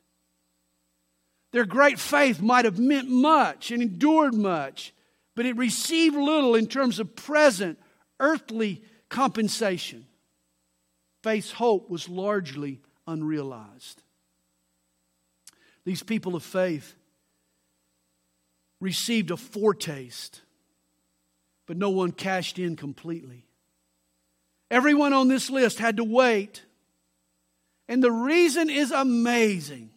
Their 1.53 1.67
great 1.67 1.99
faith 1.99 2.41
might 2.41 2.65
have 2.65 2.79
meant 2.79 3.09
much 3.09 3.71
and 3.71 3.83
endured 3.83 4.35
much, 4.35 4.95
but 5.35 5.45
it 5.45 5.57
received 5.57 6.17
little 6.17 6.55
in 6.55 6.67
terms 6.67 6.99
of 6.99 7.15
present 7.15 7.79
earthly 8.21 8.83
compensation. 9.11 10.07
Faith's 11.23 11.53
hope 11.53 11.91
was 11.91 12.09
largely 12.09 12.81
unrealized. 13.07 14.03
These 15.85 16.03
people 16.03 16.35
of 16.35 16.43
faith 16.43 16.95
received 18.81 19.31
a 19.31 19.37
foretaste, 19.37 20.41
but 21.67 21.77
no 21.77 21.91
one 21.91 22.13
cashed 22.13 22.59
in 22.59 22.77
completely. 22.77 23.45
Everyone 24.73 25.13
on 25.13 25.29
this 25.29 25.51
list 25.51 25.79
had 25.79 25.99
to 25.99 26.05
wait. 26.05 26.65
And 27.89 28.03
the 28.03 28.11
reason 28.11 28.71
is 28.71 28.91
amazing. 28.91 29.91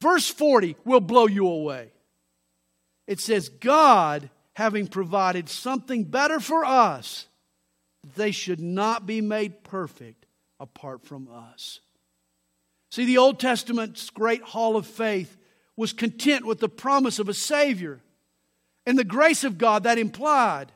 Verse 0.00 0.28
40 0.28 0.76
will 0.84 1.00
blow 1.00 1.26
you 1.26 1.48
away. 1.48 1.90
It 3.08 3.18
says, 3.18 3.48
God, 3.48 4.30
having 4.52 4.86
provided 4.86 5.48
something 5.48 6.04
better 6.04 6.38
for 6.38 6.64
us, 6.64 7.26
they 8.14 8.30
should 8.30 8.60
not 8.60 9.06
be 9.06 9.20
made 9.20 9.64
perfect 9.64 10.24
apart 10.60 11.04
from 11.04 11.28
us. 11.28 11.80
See, 12.92 13.04
the 13.04 13.18
Old 13.18 13.40
Testament's 13.40 14.08
great 14.10 14.42
hall 14.42 14.76
of 14.76 14.86
faith 14.86 15.36
was 15.76 15.92
content 15.92 16.46
with 16.46 16.60
the 16.60 16.68
promise 16.68 17.18
of 17.18 17.28
a 17.28 17.34
Savior 17.34 17.98
and 18.86 18.96
the 18.96 19.02
grace 19.02 19.42
of 19.42 19.58
God 19.58 19.82
that 19.82 19.98
implied. 19.98 20.70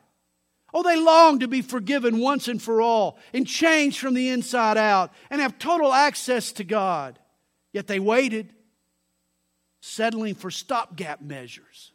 Oh, 0.79 0.83
they 0.83 1.01
long 1.01 1.39
to 1.39 1.49
be 1.49 1.63
forgiven 1.63 2.19
once 2.19 2.49
and 2.49 2.61
for 2.61 2.83
all 2.83 3.19
and 3.33 3.47
changed 3.47 3.99
from 3.99 4.13
the 4.13 4.29
inside 4.29 4.77
out 4.77 5.11
and 5.31 5.41
have 5.41 5.59
total 5.59 5.91
access 5.91 6.53
to 6.53 6.65
God. 6.65 7.19
Yet 7.73 7.87
they 7.87 7.99
waited, 7.99 8.53
settling 9.81 10.35
for 10.35 10.51
stopgap 10.51 11.23
measures. 11.23 11.93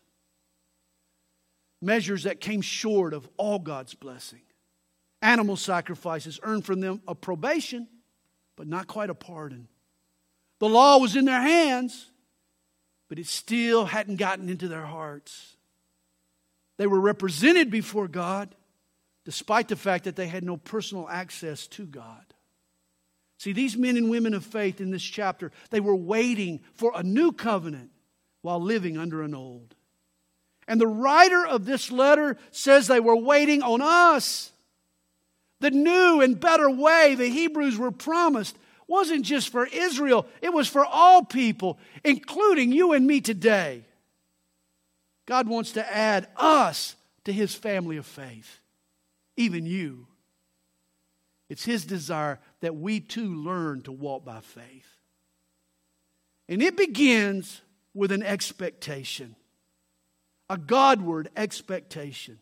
measures 1.80 2.24
that 2.24 2.40
came 2.40 2.62
short 2.62 3.14
of 3.14 3.30
all 3.38 3.60
God's 3.60 3.94
blessing. 3.94 4.42
Animal 5.22 5.58
sacrifices 5.58 6.40
earned 6.42 6.66
from 6.66 6.80
them 6.80 7.04
a 7.08 7.14
probation, 7.14 7.88
but 8.56 8.66
not 8.66 8.88
quite 8.88 9.12
a 9.12 9.16
pardon. 9.16 9.68
The 10.58 10.70
law 10.70 10.98
was 10.98 11.16
in 11.16 11.26
their 11.26 11.42
hands, 11.42 12.08
but 13.10 13.20
it 13.20 13.28
still 13.28 13.86
hadn't 13.86 14.16
gotten 14.16 14.50
into 14.50 14.68
their 14.68 14.88
hearts. 14.88 15.56
They 16.78 16.88
were 16.88 17.00
represented 17.00 17.70
before 17.70 18.08
God, 18.08 18.56
despite 19.32 19.70
the 19.70 19.78
fact 19.78 20.04
that 20.04 20.18
they 20.18 20.28
had 20.28 20.44
no 20.44 20.58
personal 20.58 21.08
access 21.08 21.66
to 21.66 21.86
God. 21.86 22.26
See, 23.38 23.54
these 23.54 23.78
men 23.78 23.96
and 23.96 24.10
women 24.10 24.34
of 24.34 24.44
faith 24.44 24.82
in 24.82 24.92
this 24.92 25.02
chapter, 25.02 25.54
they 25.70 25.80
were 25.80 25.96
waiting 25.96 26.60
for 26.74 26.92
a 26.94 27.02
new 27.02 27.32
covenant 27.32 27.92
while 28.42 28.60
living 28.60 28.98
under 28.98 29.22
an 29.22 29.34
old. 29.34 29.74
And 30.68 30.82
the 30.82 30.86
writer 30.86 31.48
of 31.48 31.64
this 31.64 31.94
letter 31.94 32.36
says 32.52 32.88
they 32.88 33.00
were 33.00 33.16
waiting 33.16 33.64
on 33.64 33.82
us. 33.82 34.52
The 35.62 35.72
new 35.72 36.20
and 36.20 36.38
better 36.38 36.70
way 36.70 37.16
the 37.16 37.30
Hebrews 37.30 37.78
were 37.78 37.92
promised 37.92 38.58
wasn't 38.86 39.24
just 39.24 39.48
for 39.48 39.66
Israel, 39.66 40.26
it 40.42 40.52
was 40.52 40.68
for 40.68 40.86
all 40.86 41.24
people, 41.24 41.80
including 42.04 42.74
you 42.74 42.92
and 42.92 43.08
me 43.08 43.22
today. 43.22 43.86
God 45.26 45.48
wants 45.48 45.72
to 45.72 45.96
add 45.96 46.28
us 46.36 46.98
to 47.24 47.32
his 47.32 47.56
family 47.56 47.96
of 47.96 48.06
faith, 48.06 48.61
even 49.42 49.66
you. 49.66 50.08
It's 51.50 51.66
his 51.66 51.86
desire 51.86 52.40
that 52.62 52.76
we 52.76 53.00
too 53.00 53.36
learn 53.36 53.82
to 53.82 53.92
walk 53.92 54.24
by 54.24 54.40
faith. 54.40 54.88
And 56.48 56.62
it 56.62 56.78
begins 56.78 57.62
with 57.94 58.12
an 58.12 58.24
expectation, 58.24 59.36
a 60.50 60.58
Godward 60.58 61.30
expectation. 61.36 62.40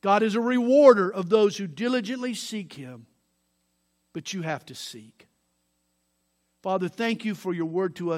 God 0.00 0.22
is 0.22 0.34
a 0.34 0.40
rewarder 0.40 1.12
of 1.12 1.28
those 1.28 1.56
who 1.56 1.66
diligently 1.66 2.34
seek 2.34 2.74
him, 2.74 3.06
but 4.12 4.32
you 4.32 4.42
have 4.42 4.64
to 4.66 4.74
seek. 4.74 5.26
Father, 6.62 6.88
thank 6.88 7.24
you 7.24 7.34
for 7.34 7.54
your 7.54 7.66
word 7.66 7.96
to 7.96 8.10
us. 8.10 8.16